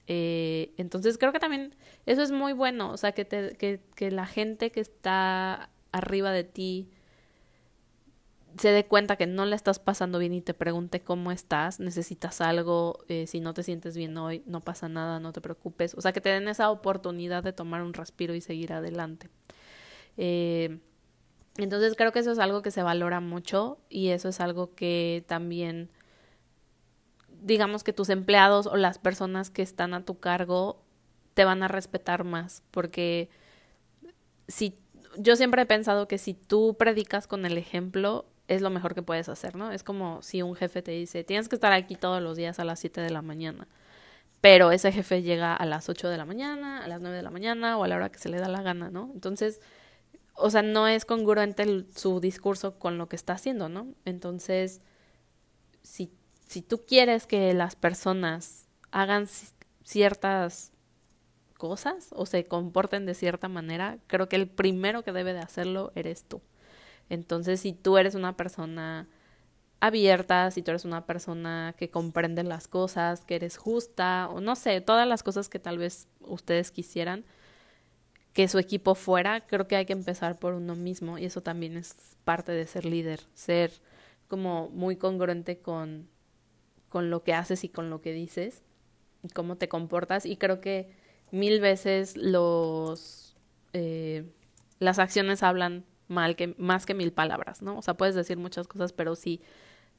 eh, 0.07 0.73
entonces 0.77 1.19
creo 1.19 1.33
que 1.33 1.40
también 1.40 1.75
eso 2.07 2.23
es 2.23 2.31
muy 2.31 2.53
bueno, 2.53 2.92
o 2.92 2.97
sea, 2.97 3.12
que, 3.12 3.25
te, 3.25 3.57
que, 3.57 3.81
que 3.95 4.11
la 4.11 4.27
gente 4.27 4.71
que 4.71 4.81
está 4.81 5.71
arriba 5.92 6.31
de 6.31 6.45
ti 6.45 6.88
se 8.59 8.71
dé 8.71 8.87
cuenta 8.87 9.16
que 9.16 9.27
no 9.27 9.45
le 9.45 9.57
estás 9.57 9.79
pasando 9.79 10.19
bien 10.19 10.33
y 10.33 10.40
te 10.40 10.55
pregunte 10.55 11.01
cómo 11.01 11.31
estás, 11.31 11.81
necesitas 11.81 12.40
algo, 12.40 13.01
eh, 13.09 13.27
si 13.27 13.40
no 13.40 13.55
te 13.55 13.62
sientes 13.62 13.97
bien 13.97 14.16
hoy, 14.16 14.42
no 14.47 14.61
pasa 14.61 14.88
nada, 14.88 15.21
no 15.21 15.33
te 15.33 15.40
preocupes. 15.40 15.95
O 15.95 16.01
sea, 16.01 16.12
que 16.12 16.21
te 16.21 16.31
den 16.31 16.49
esa 16.49 16.71
oportunidad 16.71 17.42
de 17.42 17.53
tomar 17.53 17.83
un 17.83 17.92
respiro 17.92 18.35
y 18.35 18.40
seguir 18.40 18.73
adelante. 18.73 19.29
Eh, 20.16 20.79
entonces 21.59 21.95
creo 21.97 22.12
que 22.12 22.21
eso 22.21 22.33
es 22.33 22.38
algo 22.38 22.62
que 22.62 22.71
se 22.71 22.83
valora 22.83 23.21
mucho 23.21 23.79
y 23.88 24.09
eso 24.09 24.29
es 24.29 24.40
algo 24.40 24.75
que 24.75 25.25
también 25.27 25.90
digamos 27.42 27.85
que 27.85 27.92
tus 27.92 28.09
empleados 28.09 28.66
o 28.66 28.77
las 28.77 28.99
personas 28.99 29.51
que 29.51 29.62
están 29.62 29.94
a 29.94 30.05
tu 30.05 30.18
cargo 30.18 30.83
te 31.35 31.44
van 31.44 31.62
a 31.62 31.68
respetar 31.68 32.25
más, 32.25 32.62
porque 32.70 33.29
si 34.49 34.79
yo 35.18 35.37
siempre 35.37 35.62
he 35.62 35.66
pensado 35.66 36.09
que 36.09 36.18
si 36.18 36.35
tú 36.35 36.77
predicas 36.79 37.27
con 37.27 37.46
el 37.46 37.59
ejemplo 37.59 38.27
es 38.49 38.62
lo 38.62 38.70
mejor 38.70 38.94
que 38.94 39.03
puedes 39.03 39.29
hacer, 39.29 39.57
¿no? 39.57 39.72
Es 39.72 39.83
como 39.83 40.22
si 40.22 40.42
un 40.42 40.55
jefe 40.55 40.83
te 40.83 40.92
dice, 40.92 41.25
tienes 41.25 41.49
que 41.49 41.57
estar 41.57 41.72
aquí 41.72 41.96
todos 41.96 42.22
los 42.22 42.37
días 42.37 42.59
a 42.59 42.64
las 42.64 42.79
7 42.81 43.01
de 43.01 43.11
la 43.11 43.22
mañana, 43.22 43.66
pero 44.40 44.70
ese 44.70 44.92
jefe 44.92 45.22
llega 45.22 45.55
a 45.55 45.66
las 45.66 45.88
8 45.88 46.09
de 46.09 46.16
la 46.16 46.25
mañana, 46.25 46.85
a 46.85 46.88
las 46.88 47.01
9 47.01 47.16
de 47.16 47.22
la 47.22 47.31
mañana 47.31 47.77
o 47.77 47.85
a 47.85 47.88
la 47.88 47.96
hora 47.96 48.11
que 48.11 48.18
se 48.18 48.29
le 48.29 48.38
da 48.38 48.49
la 48.49 48.62
gana, 48.62 48.90
¿no? 48.90 49.11
Entonces, 49.14 49.61
o 50.35 50.51
sea, 50.51 50.62
no 50.62 50.87
es 50.87 51.05
congruente 51.05 51.87
su 51.94 52.20
discurso 52.20 52.79
con 52.79 52.99
lo 52.99 53.09
que 53.09 53.16
está 53.16 53.33
haciendo, 53.33 53.68
¿no? 53.68 53.88
Entonces, 54.05 54.81
si 55.83 56.12
si 56.47 56.63
tú 56.63 56.85
quieres 56.87 57.27
que 57.27 57.53
las 57.55 57.77
personas 57.77 58.69
hagan 58.91 59.27
ciertas 59.83 60.73
cosas 61.57 62.09
o 62.13 62.27
se 62.27 62.47
comporten 62.47 63.07
de 63.07 63.15
cierta 63.15 63.49
manera, 63.49 63.99
creo 64.07 64.29
que 64.29 64.37
el 64.37 64.49
primero 64.49 65.03
que 65.03 65.13
debe 65.13 65.33
de 65.33 65.41
hacerlo 65.41 65.93
eres 65.95 66.25
tú. 66.25 66.41
Entonces, 67.09 67.61
si 67.61 67.73
tú 67.73 67.99
eres 67.99 68.15
una 68.15 68.37
persona 68.37 69.09
abierta, 69.81 70.51
si 70.51 70.63
tú 70.63 70.71
eres 70.71 70.85
una 70.85 71.07
persona 71.07 71.75
que 71.79 71.91
comprende 71.91 72.43
las 72.43 72.69
cosas, 72.69 73.25
que 73.25 73.37
eres 73.37 73.57
justa, 73.57 74.29
o 74.31 74.41
no 74.41 74.57
sé, 74.57 74.81
todas 74.81 75.07
las 75.07 75.23
cosas 75.23 75.49
que 75.49 75.59
tal 75.59 75.79
vez 75.79 76.09
ustedes 76.21 76.71
quisieran 76.71 77.25
que 78.33 78.49
su 78.49 78.59
equipo 78.59 78.95
fuera, 78.95 79.41
creo 79.41 79.67
que 79.67 79.77
hay 79.77 79.87
que 79.87 79.95
empezar 79.95 80.39
por 80.39 80.53
uno 80.55 80.75
mismo 80.75 81.17
y 81.17 81.25
eso 81.25 81.43
también 81.43 81.77
es 81.77 81.97
parte 82.25 82.53
de 82.53 82.67
ser 82.67 82.85
líder, 82.85 83.21
ser 83.35 83.73
como 84.29 84.69
muy 84.71 84.97
congruente 84.97 85.59
con 85.59 86.09
con 86.97 87.11
lo 87.11 87.23
que 87.23 87.35
haces 87.35 87.63
y 87.63 87.69
con 87.69 87.91
lo 87.91 88.01
que 88.01 88.15
dices 88.15 88.63
y 89.23 89.29
cómo 89.29 89.57
te 89.57 89.69
comportas. 89.69 90.25
Y 90.25 90.39
creo 90.39 90.63
que 90.63 90.89
mil 91.31 91.61
veces 91.61 92.17
los 92.17 93.37
eh, 93.75 94.25
las 94.79 94.99
acciones 94.99 95.43
hablan 95.43 95.85
mal 96.09 96.37
que 96.37 96.55
más 96.57 96.87
que 96.87 96.95
mil 96.95 97.13
palabras, 97.13 97.61
¿no? 97.61 97.77
O 97.77 97.83
sea, 97.83 97.99
puedes 97.99 98.15
decir 98.15 98.39
muchas 98.39 98.67
cosas, 98.67 98.95
pero 98.95 99.15
si 99.15 99.43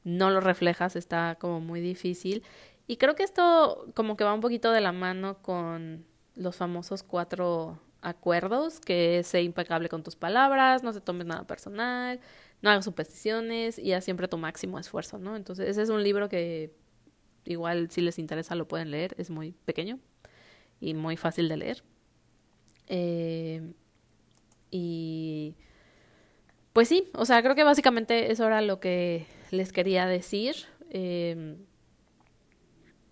no 0.03 0.31
lo 0.31 0.39
reflejas 0.39 0.95
está 0.95 1.37
como 1.39 1.59
muy 1.59 1.81
difícil. 1.81 2.41
Y 2.87 2.97
creo 2.97 3.13
que 3.13 3.21
esto 3.21 3.85
como 3.93 4.17
que 4.17 4.23
va 4.23 4.33
un 4.33 4.41
poquito 4.41 4.71
de 4.71 4.81
la 4.81 4.91
mano 4.91 5.43
con 5.43 6.03
los 6.33 6.55
famosos 6.55 7.03
cuatro 7.03 7.79
acuerdos, 8.01 8.79
que 8.79 9.19
es 9.19 9.27
ser 9.27 9.43
impecable 9.43 9.87
con 9.87 10.01
tus 10.01 10.15
palabras, 10.15 10.81
no 10.81 10.93
te 10.93 11.01
tomes 11.01 11.27
nada 11.27 11.45
personal, 11.45 12.19
no 12.63 12.71
hagas 12.71 12.85
supersticiones 12.85 13.77
y 13.77 13.93
haz 13.93 14.03
siempre 14.03 14.27
tu 14.27 14.39
máximo 14.39 14.79
esfuerzo, 14.79 15.19
¿no? 15.19 15.35
Entonces, 15.35 15.69
ese 15.69 15.83
es 15.83 15.89
un 15.89 16.01
libro 16.01 16.27
que 16.27 16.73
igual 17.47 17.89
si 17.89 18.01
les 18.01 18.19
interesa 18.19 18.55
lo 18.55 18.67
pueden 18.67 18.91
leer, 18.91 19.15
es 19.17 19.29
muy 19.29 19.53
pequeño 19.65 19.99
y 20.79 20.93
muy 20.93 21.17
fácil 21.17 21.49
de 21.49 21.57
leer. 21.57 21.83
Eh, 22.87 23.73
y 24.71 25.55
pues 26.73 26.87
sí, 26.87 27.09
o 27.13 27.25
sea, 27.25 27.41
creo 27.41 27.55
que 27.55 27.63
básicamente 27.63 28.31
eso 28.31 28.45
era 28.45 28.61
lo 28.61 28.79
que 28.79 29.25
les 29.51 29.71
quería 29.71 30.05
decir. 30.05 30.55
Eh, 30.89 31.57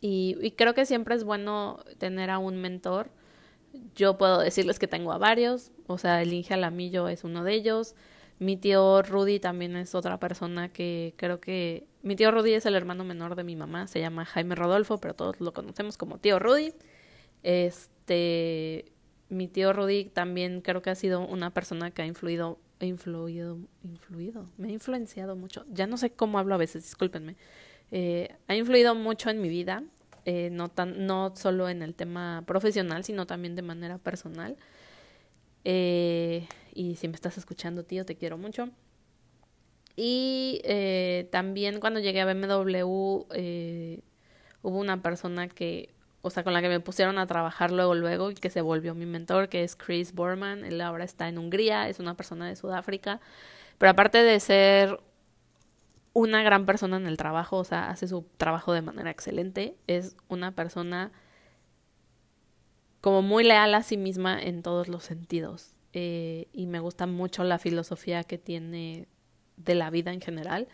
y, 0.02 0.38
y, 0.39 0.52
creo 0.52 0.74
que 0.76 0.86
siempre 0.86 1.15
es 1.15 1.24
bueno 1.24 1.80
tener 1.98 2.30
a 2.30 2.38
un 2.38 2.58
mentor. 2.58 3.10
Yo 3.95 4.17
puedo 4.17 4.39
decirles 4.39 4.78
que 4.80 4.88
tengo 4.88 5.12
a 5.12 5.17
varios, 5.17 5.71
o 5.88 5.98
sea, 5.98 6.21
el 6.21 6.32
Inge 6.32 6.54
Alamillo 6.54 7.08
es 7.08 7.24
uno 7.24 7.43
de 7.43 7.54
ellos. 7.54 7.95
Mi 8.39 8.58
tío 8.58 9.02
Rudy 9.02 9.39
también 9.39 9.76
es 9.76 9.95
otra 9.95 10.19
persona 10.19 10.71
que 10.71 11.13
creo 11.17 11.39
que... 11.39 11.88
Mi 12.05 12.15
tío 12.15 12.29
Rudy 12.29 12.53
es 12.53 12.67
el 12.67 12.75
hermano 12.75 13.03
menor 13.03 13.35
de 13.35 13.43
mi 13.43 13.55
mamá, 13.55 13.87
se 13.87 13.99
llama 13.99 14.25
Jaime 14.25 14.53
Rodolfo, 14.53 14.99
pero 14.99 15.15
todos 15.15 15.41
lo 15.41 15.53
conocemos 15.53 15.97
como 15.97 16.19
tío 16.19 16.37
Rudy. 16.37 16.71
Este, 17.41 18.85
mi 19.29 19.47
tío 19.47 19.73
Rudy 19.73 20.05
también 20.05 20.61
creo 20.61 20.83
que 20.83 20.91
ha 20.91 20.95
sido 20.95 21.25
una 21.25 21.51
persona 21.51 21.89
que 21.89 22.03
ha 22.03 22.05
influido, 22.05 22.59
influido, 22.79 23.57
influido, 23.83 24.45
me 24.59 24.67
ha 24.67 24.71
influenciado 24.71 25.35
mucho. 25.35 25.65
Ya 25.71 25.87
no 25.87 25.97
sé 25.97 26.11
cómo 26.11 26.37
hablo 26.37 26.53
a 26.53 26.59
veces, 26.59 26.83
discúlpenme. 26.83 27.37
Eh, 27.89 28.35
ha 28.47 28.55
influido 28.55 28.93
mucho 28.93 29.31
en 29.31 29.41
mi 29.41 29.49
vida, 29.49 29.81
eh, 30.25 30.49
no, 30.51 30.69
tan, 30.69 31.07
no 31.07 31.35
solo 31.35 31.69
en 31.69 31.81
el 31.81 31.95
tema 31.95 32.43
profesional, 32.45 33.03
sino 33.03 33.25
también 33.25 33.55
de 33.55 33.63
manera 33.63 33.97
personal. 33.97 34.57
Eh, 35.63 36.47
y 36.71 36.97
si 36.97 37.07
me 37.07 37.15
estás 37.15 37.39
escuchando, 37.39 37.83
tío, 37.83 38.05
te 38.05 38.15
quiero 38.15 38.37
mucho. 38.37 38.69
Y 39.95 40.62
eh, 40.65 41.27
también 41.31 41.79
cuando 41.79 41.99
llegué 41.99 42.21
a 42.21 42.25
BMW 42.25 43.25
eh, 43.34 44.01
hubo 44.62 44.79
una 44.79 45.01
persona 45.01 45.47
que, 45.47 45.93
o 46.21 46.29
sea, 46.29 46.43
con 46.43 46.53
la 46.53 46.62
que 46.62 46.69
me 46.69 46.79
pusieron 46.79 47.17
a 47.17 47.27
trabajar 47.27 47.71
luego, 47.71 47.95
luego, 47.95 48.31
y 48.31 48.36
que 48.36 48.49
se 48.49 48.62
volvió 48.62 48.93
mi 48.93 49.05
mentor, 49.05 49.47
que 49.47 49.63
es 49.63 49.75
Chris 49.75 50.13
Borman. 50.13 50.65
Él 50.65 50.81
ahora 50.81 51.05
está 51.05 51.29
en 51.29 51.38
Hungría, 51.38 51.88
es 51.88 51.99
una 51.99 52.15
persona 52.15 52.47
de 52.47 52.55
Sudáfrica. 52.55 53.21
Pero 53.77 53.91
aparte 53.91 54.17
de 54.19 54.39
ser 54.39 54.99
una 56.13 56.43
gran 56.43 56.65
persona 56.65 56.97
en 56.97 57.08
el 57.08 57.17
trabajo, 57.17 57.58
o 57.58 57.63
sea, 57.63 57.89
hace 57.89 58.08
su 58.08 58.25
trabajo 58.38 58.73
de 58.73 58.81
manera 58.81 59.12
excelente, 59.12 59.75
es 59.88 60.15
una 60.29 60.53
persona 60.53 61.12
como 63.01 63.21
muy 63.21 63.43
leal 63.43 63.73
a 63.75 63.84
sí 63.84 63.97
misma 63.97 64.41
en 64.41 64.63
todos 64.63 64.88
los 64.88 65.03
sentidos. 65.03 65.75
Eh, 65.93 66.47
y 66.53 66.67
me 66.67 66.79
gusta 66.79 67.05
mucho 67.05 67.43
la 67.43 67.60
filosofía 67.60 68.23
que 68.23 68.38
tiene 68.38 69.08
de 69.57 69.75
la 69.75 69.89
vida 69.89 70.13
en 70.13 70.21
general. 70.21 70.67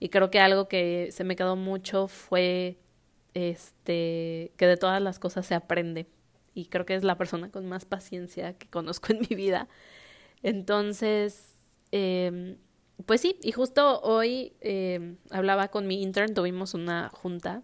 Y 0.00 0.10
creo 0.10 0.30
que 0.30 0.40
algo 0.40 0.68
que 0.68 1.08
se 1.10 1.24
me 1.24 1.36
quedó 1.36 1.56
mucho 1.56 2.08
fue 2.08 2.78
este, 3.34 4.52
que 4.56 4.66
de 4.66 4.76
todas 4.76 5.02
las 5.02 5.18
cosas 5.18 5.46
se 5.46 5.54
aprende. 5.54 6.06
Y 6.54 6.66
creo 6.66 6.86
que 6.86 6.94
es 6.94 7.04
la 7.04 7.16
persona 7.16 7.50
con 7.50 7.66
más 7.66 7.84
paciencia 7.84 8.54
que 8.54 8.68
conozco 8.68 9.12
en 9.12 9.20
mi 9.20 9.36
vida. 9.36 9.68
Entonces, 10.42 11.56
eh, 11.92 12.56
pues 13.06 13.20
sí, 13.20 13.38
y 13.42 13.52
justo 13.52 14.00
hoy 14.00 14.52
eh, 14.60 15.16
hablaba 15.30 15.68
con 15.68 15.86
mi 15.86 16.02
intern, 16.02 16.34
tuvimos 16.34 16.74
una 16.74 17.10
junta 17.10 17.62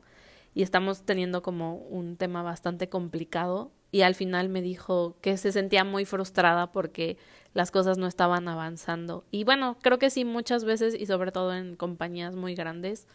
y 0.55 0.63
estamos 0.63 1.05
teniendo 1.05 1.43
como 1.43 1.77
un 1.77 2.17
tema 2.17 2.43
bastante 2.43 2.89
complicado 2.89 3.73
y 3.91 4.03
al 4.03 4.15
final 4.15 4.49
me 4.49 4.63
dijo 4.63 5.17
que 5.21 5.37
se 5.37 5.53
sentía 5.53 5.85
muy 5.85 6.05
frustrada 6.05 6.71
porque 6.71 7.17
las 7.55 7.71
cosas 7.71 7.99
no 7.99 8.07
estaban 8.07 8.47
avanzando. 8.49 9.25
Y 9.31 9.45
bueno, 9.45 9.79
creo 9.81 9.99
que 9.99 10.11
sí, 10.11 10.25
muchas 10.25 10.65
veces 10.65 10.95
y 10.95 11.07
sobre 11.07 11.33
todo 11.33 11.55
en 11.55 11.77
compañías 11.77 12.37
muy 12.37 12.55
grandes 12.55 13.07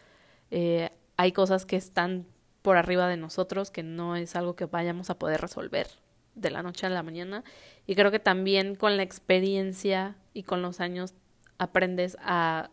eh, 0.50 0.90
hay 1.16 1.32
cosas 1.32 1.66
que 1.66 1.76
están 1.76 2.26
por 2.62 2.76
arriba 2.76 3.08
de 3.08 3.16
nosotros, 3.16 3.70
que 3.70 3.82
no 3.82 4.16
es 4.16 4.36
algo 4.36 4.56
que 4.56 4.66
vayamos 4.66 5.10
a 5.10 5.18
poder 5.18 5.40
resolver 5.40 5.86
de 6.34 6.50
la 6.50 6.62
noche 6.62 6.86
a 6.86 6.90
la 6.90 7.02
mañana. 7.02 7.44
Y 7.86 7.94
creo 7.94 8.10
que 8.10 8.18
también 8.18 8.74
con 8.74 8.96
la 8.96 9.02
experiencia 9.02 10.16
y 10.34 10.42
con 10.42 10.62
los 10.62 10.80
años 10.80 11.14
aprendes 11.58 12.16
a 12.20 12.70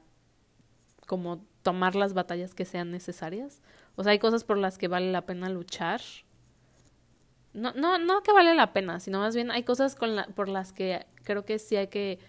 como 1.05 1.45
tomar 1.63 1.95
las 1.95 2.13
batallas 2.13 2.53
que 2.53 2.65
sean 2.65 2.91
necesarias. 2.91 3.61
O 3.95 4.03
sea, 4.03 4.13
hay 4.13 4.19
cosas 4.19 4.43
por 4.43 4.57
las 4.57 4.77
que 4.77 4.87
vale 4.87 5.11
la 5.11 5.25
pena 5.25 5.49
luchar. 5.49 6.01
No, 7.53 7.73
no, 7.73 7.97
no 7.97 8.21
que 8.21 8.31
vale 8.33 8.53
la 8.55 8.73
pena, 8.73 8.99
sino 8.99 9.19
más 9.19 9.35
bien 9.35 9.51
hay 9.51 9.63
cosas 9.63 9.95
con 9.95 10.15
la, 10.15 10.27
por 10.27 10.47
las 10.47 10.73
que 10.73 11.05
creo 11.23 11.43
que 11.45 11.57
sí 11.59 11.75
hay 11.75 11.87
que 11.87 12.19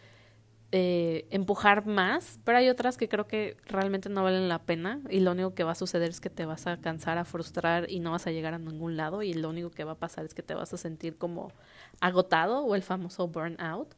eh, 0.73 1.27
empujar 1.31 1.87
más, 1.87 2.41
pero 2.45 2.59
hay 2.59 2.69
otras 2.69 2.97
que 2.99 3.09
creo 3.09 3.27
que 3.27 3.57
realmente 3.67 4.09
no 4.11 4.23
valen 4.23 4.49
la 4.49 4.61
pena 4.65 5.01
y 5.11 5.21
lo 5.21 5.33
único 5.33 5.55
que 5.55 5.65
va 5.65 5.73
a 5.73 5.75
suceder 5.77 6.11
es 6.11 6.21
que 6.21 6.31
te 6.31 6.47
vas 6.47 6.67
a 6.67 6.79
cansar, 6.79 7.19
a 7.19 7.25
frustrar 7.25 7.91
y 7.91 8.01
no 8.01 8.13
vas 8.13 8.27
a 8.27 8.33
llegar 8.33 8.55
a 8.55 8.59
ningún 8.59 8.97
lado 8.97 9.23
y 9.23 9.35
lo 9.35 9.51
único 9.51 9.71
que 9.71 9.85
va 9.85 9.93
a 9.93 9.99
pasar 9.99 10.25
es 10.27 10.35
que 10.35 10.43
te 10.43 10.55
vas 10.55 10.73
a 10.75 10.79
sentir 10.79 11.19
como 11.19 11.53
agotado 12.01 12.65
o 12.65 12.75
el 12.75 12.83
famoso 12.83 13.29
burnout. 13.29 13.95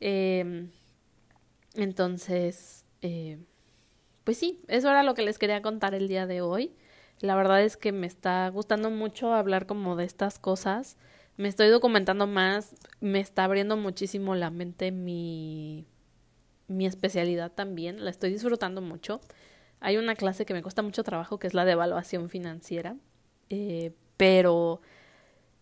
Eh, 0.00 0.68
entonces, 1.74 2.84
pues 4.24 4.38
sí, 4.38 4.60
eso 4.68 4.90
era 4.90 5.02
lo 5.02 5.14
que 5.14 5.22
les 5.22 5.38
quería 5.38 5.62
contar 5.62 5.94
el 5.94 6.08
día 6.08 6.26
de 6.26 6.42
hoy. 6.42 6.72
La 7.20 7.34
verdad 7.34 7.62
es 7.62 7.76
que 7.76 7.92
me 7.92 8.06
está 8.06 8.48
gustando 8.48 8.90
mucho 8.90 9.32
hablar 9.32 9.66
como 9.66 9.96
de 9.96 10.04
estas 10.04 10.38
cosas 10.38 10.96
me 11.38 11.46
estoy 11.48 11.68
documentando 11.68 12.26
más, 12.26 12.74
me 13.00 13.20
está 13.20 13.44
abriendo 13.44 13.76
muchísimo 13.76 14.34
la 14.34 14.50
mente 14.50 14.90
mi, 14.90 15.86
mi 16.66 16.84
especialidad 16.84 17.52
también, 17.52 18.04
la 18.04 18.10
estoy 18.10 18.32
disfrutando 18.32 18.82
mucho. 18.82 19.20
Hay 19.78 19.96
una 19.98 20.16
clase 20.16 20.44
que 20.44 20.52
me 20.52 20.62
cuesta 20.62 20.82
mucho 20.82 21.04
trabajo 21.04 21.38
que 21.38 21.46
es 21.46 21.54
la 21.54 21.64
de 21.64 21.72
evaluación 21.72 22.28
financiera, 22.28 22.96
eh, 23.50 23.92
pero 24.16 24.80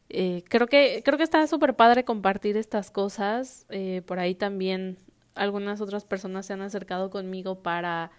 eh, 0.08 0.44
creo 0.48 0.66
que 0.66 1.02
creo 1.04 1.18
que 1.18 1.24
está 1.24 1.46
súper 1.46 1.76
padre 1.76 2.06
compartir 2.06 2.56
estas 2.56 2.90
cosas. 2.90 3.66
Eh, 3.68 4.00
por 4.06 4.18
ahí 4.18 4.34
también 4.34 4.96
algunas 5.34 5.82
otras 5.82 6.06
personas 6.06 6.46
se 6.46 6.54
han 6.54 6.62
acercado 6.62 7.10
conmigo 7.10 7.62
para 7.62 8.10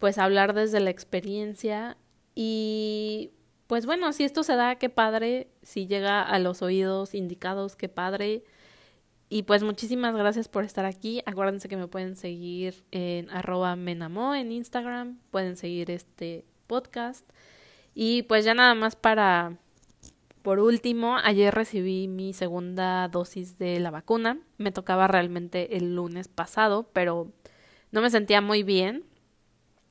pues 0.00 0.18
hablar 0.18 0.54
desde 0.54 0.80
la 0.80 0.90
experiencia 0.90 1.96
y 2.34 3.30
pues 3.66 3.86
bueno, 3.86 4.12
si 4.12 4.24
esto 4.24 4.42
se 4.42 4.56
da, 4.56 4.76
qué 4.76 4.88
padre, 4.88 5.48
si 5.62 5.86
llega 5.86 6.22
a 6.22 6.38
los 6.38 6.62
oídos 6.62 7.14
indicados, 7.14 7.76
qué 7.76 7.88
padre. 7.88 8.44
Y 9.28 9.44
pues 9.44 9.62
muchísimas 9.62 10.14
gracias 10.14 10.48
por 10.48 10.64
estar 10.64 10.84
aquí. 10.84 11.22
Acuérdense 11.26 11.68
que 11.68 11.76
me 11.76 11.88
pueden 11.88 12.14
seguir 12.14 12.84
en 12.90 13.30
arroba 13.30 13.74
menamo 13.74 14.34
en 14.34 14.52
Instagram, 14.52 15.18
pueden 15.30 15.56
seguir 15.56 15.90
este 15.90 16.44
podcast. 16.66 17.28
Y 17.94 18.22
pues 18.24 18.44
ya 18.44 18.54
nada 18.54 18.74
más 18.74 18.96
para, 18.96 19.56
por 20.42 20.60
último, 20.60 21.16
ayer 21.22 21.54
recibí 21.54 22.06
mi 22.06 22.32
segunda 22.32 23.08
dosis 23.08 23.58
de 23.58 23.80
la 23.80 23.90
vacuna. 23.90 24.38
Me 24.58 24.72
tocaba 24.72 25.08
realmente 25.08 25.76
el 25.76 25.94
lunes 25.94 26.28
pasado, 26.28 26.90
pero 26.92 27.32
no 27.92 28.02
me 28.02 28.10
sentía 28.10 28.40
muy 28.40 28.62
bien. 28.62 29.04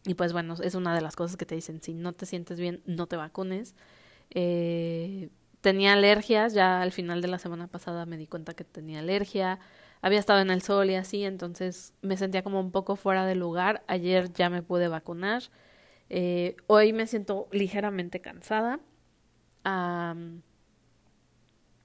Y 0.06 0.16
pues 0.16 0.34
bueno, 0.34 0.56
es 0.62 0.76
una 0.76 0.94
de 0.94 1.02
las 1.02 1.16
cosas 1.16 1.38
que 1.38 1.46
te 1.46 1.56
dicen, 1.56 1.82
si 1.82 1.94
no 1.94 2.14
te 2.14 2.26
sientes 2.26 2.60
bien, 2.60 2.82
no 2.86 3.08
te 3.08 3.16
vacunes. 3.16 3.76
Eh, 4.32 5.30
tenía 5.62 5.94
alergias, 5.94 6.54
ya 6.54 6.82
al 6.82 6.92
final 6.92 7.22
de 7.22 7.30
la 7.30 7.40
semana 7.40 7.68
pasada 7.68 8.06
me 8.06 8.18
di 8.18 8.28
cuenta 8.28 8.54
que 8.54 8.66
tenía 8.66 9.00
alergia, 9.00 9.60
había 10.02 10.20
estado 10.20 10.42
en 10.42 10.50
el 10.52 10.62
sol 10.62 10.90
y 10.90 10.96
así, 10.96 11.24
entonces 11.24 11.94
me 12.02 12.18
sentía 12.18 12.44
como 12.44 12.60
un 12.60 12.72
poco 12.72 12.98
fuera 12.98 13.26
de 13.26 13.36
lugar. 13.36 13.84
Ayer 13.88 14.32
ya 14.34 14.50
me 14.50 14.62
pude 14.62 14.90
vacunar. 14.90 15.44
Eh, 16.10 16.58
hoy 16.68 16.92
me 16.94 17.08
siento 17.08 17.48
ligeramente 17.52 18.20
cansada. 18.20 18.80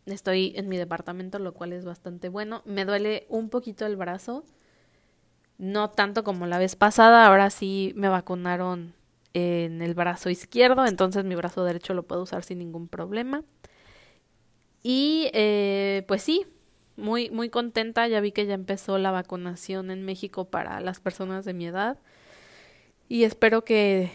estoy 0.07 0.52
en 0.57 0.68
mi 0.68 0.76
departamento, 0.76 1.38
lo 1.38 1.54
cual 1.54 1.72
es 1.72 1.85
bastante 1.85 2.28
bueno. 2.28 2.62
Me 2.64 2.85
duele 2.85 3.26
un 3.28 3.50
poquito 3.50 3.87
el 3.87 3.96
brazo 3.96 4.44
no 5.59 5.90
tanto 5.90 6.25
como 6.25 6.47
la 6.47 6.59
vez 6.59 6.77
pasada, 6.77 7.27
ahora 7.27 7.51
sí 7.51 7.92
me 7.97 8.09
vacunaron 8.09 8.94
en 9.35 9.83
el 9.83 9.94
brazo 9.94 10.31
izquierdo, 10.31 10.87
entonces 10.87 11.25
mi 11.25 11.35
brazo 11.35 11.64
derecho 11.64 11.94
lo 11.94 12.05
puedo 12.05 12.23
usar 12.23 12.44
sin 12.44 12.59
ningún 12.59 12.88
problema. 12.88 13.42
Y 14.83 15.31
eh, 15.35 16.05
pues 16.07 16.23
sí, 16.23 16.47
muy, 16.97 17.31
muy 17.31 17.51
contenta, 17.51 18.07
ya 18.09 18.21
vi 18.21 18.33
que 18.33 18.47
ya 18.47 18.55
empezó 18.55 18.99
la 18.99 19.11
vacunación 19.11 19.90
en 19.90 20.05
México 20.05 20.47
para 20.47 20.81
las 20.81 21.01
personas 21.01 21.44
de 21.44 21.55
mi 21.55 21.66
edad 21.66 21.99
y 23.09 23.25
espero 23.25 23.64
que, 23.64 24.11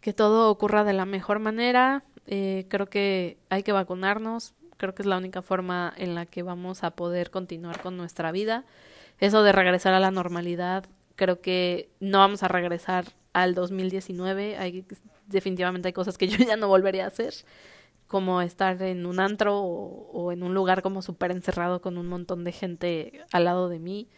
que 0.00 0.12
todo 0.12 0.50
ocurra 0.50 0.84
de 0.84 0.92
la 0.94 1.04
mejor 1.04 1.38
manera. 1.38 2.02
Eh, 2.26 2.66
creo 2.68 2.86
que 2.86 3.38
hay 3.50 3.62
que 3.62 3.72
vacunarnos, 3.72 4.54
creo 4.76 4.94
que 4.94 5.02
es 5.02 5.06
la 5.06 5.18
única 5.18 5.42
forma 5.42 5.92
en 5.96 6.14
la 6.14 6.26
que 6.26 6.42
vamos 6.42 6.82
a 6.84 6.92
poder 6.92 7.30
continuar 7.30 7.80
con 7.80 7.96
nuestra 7.96 8.32
vida 8.32 8.64
eso 9.18 9.42
de 9.42 9.52
regresar 9.52 9.94
a 9.94 10.00
la 10.00 10.10
normalidad, 10.10 10.84
creo 11.16 11.40
que 11.40 11.90
no 12.00 12.18
vamos 12.18 12.42
a 12.42 12.48
regresar 12.48 13.06
al 13.32 13.54
2019. 13.54 14.56
Hay, 14.56 14.84
definitivamente 15.26 15.88
hay 15.88 15.92
cosas 15.92 16.18
que 16.18 16.28
yo 16.28 16.44
ya 16.44 16.56
no 16.56 16.68
volvería 16.68 17.04
a 17.04 17.08
hacer, 17.08 17.34
como 18.06 18.42
estar 18.42 18.80
en 18.82 19.06
un 19.06 19.20
antro 19.20 19.60
o, 19.60 20.32
en 20.32 20.42
un 20.42 20.54
lugar 20.54 20.82
como 20.82 21.02
súper 21.02 21.30
encerrado 21.30 21.80
con 21.80 21.96
un 21.96 22.08
montón 22.08 22.44
de 22.44 22.52
gente 22.52 23.24
al 23.32 23.44
lado 23.44 23.68
de 23.68 23.78
mí. 23.78 24.08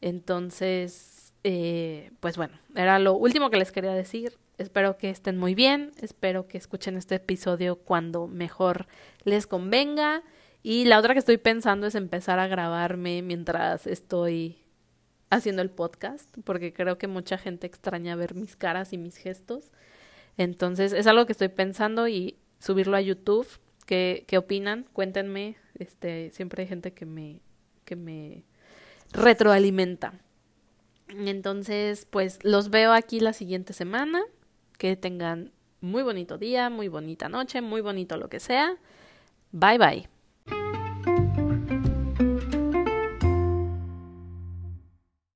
Entonces, 0.00 1.34
eh, 1.44 2.12
pues 2.20 2.36
bueno, 2.36 2.58
era 2.74 2.98
lo 2.98 3.14
último 3.14 3.50
que 3.50 3.58
les 3.58 3.72
quería 3.72 3.92
decir. 3.92 4.38
Espero 4.56 4.98
que 4.98 5.10
estén 5.10 5.38
muy 5.38 5.54
bien, 5.54 5.92
espero 6.00 6.46
que 6.46 6.58
escuchen 6.58 6.96
este 6.96 7.16
episodio 7.16 7.76
cuando 7.76 8.26
mejor 8.26 8.86
les 9.24 9.46
convenga. 9.46 10.22
Y 10.62 10.84
la 10.84 10.98
otra 10.98 11.14
que 11.14 11.20
estoy 11.20 11.38
pensando 11.38 11.86
es 11.86 11.94
empezar 11.94 12.38
a 12.38 12.46
grabarme 12.46 13.22
mientras 13.22 13.86
estoy 13.86 14.58
haciendo 15.30 15.62
el 15.62 15.70
podcast, 15.70 16.28
porque 16.44 16.72
creo 16.72 16.98
que 16.98 17.06
mucha 17.06 17.38
gente 17.38 17.66
extraña 17.66 18.16
ver 18.16 18.34
mis 18.34 18.56
caras 18.56 18.92
y 18.92 18.98
mis 18.98 19.16
gestos. 19.16 19.70
Entonces 20.36 20.92
es 20.92 21.06
algo 21.06 21.26
que 21.26 21.32
estoy 21.32 21.48
pensando 21.48 22.08
y 22.08 22.36
subirlo 22.58 22.96
a 22.96 23.00
YouTube. 23.00 23.46
¿Qué, 23.86 24.24
qué 24.26 24.38
opinan? 24.38 24.86
Cuéntenme. 24.92 25.56
Este, 25.74 26.30
siempre 26.30 26.62
hay 26.62 26.68
gente 26.68 26.92
que 26.92 27.06
me, 27.06 27.40
que 27.84 27.96
me 27.96 28.44
retroalimenta. 29.12 30.14
Entonces, 31.08 32.06
pues 32.08 32.38
los 32.42 32.70
veo 32.70 32.92
aquí 32.92 33.20
la 33.20 33.32
siguiente 33.32 33.72
semana. 33.72 34.22
Que 34.78 34.96
tengan 34.96 35.52
muy 35.80 36.02
bonito 36.02 36.38
día, 36.38 36.70
muy 36.70 36.88
bonita 36.88 37.28
noche, 37.28 37.60
muy 37.60 37.80
bonito 37.80 38.16
lo 38.16 38.28
que 38.28 38.40
sea. 38.40 38.76
Bye 39.52 39.78
bye. 39.78 40.09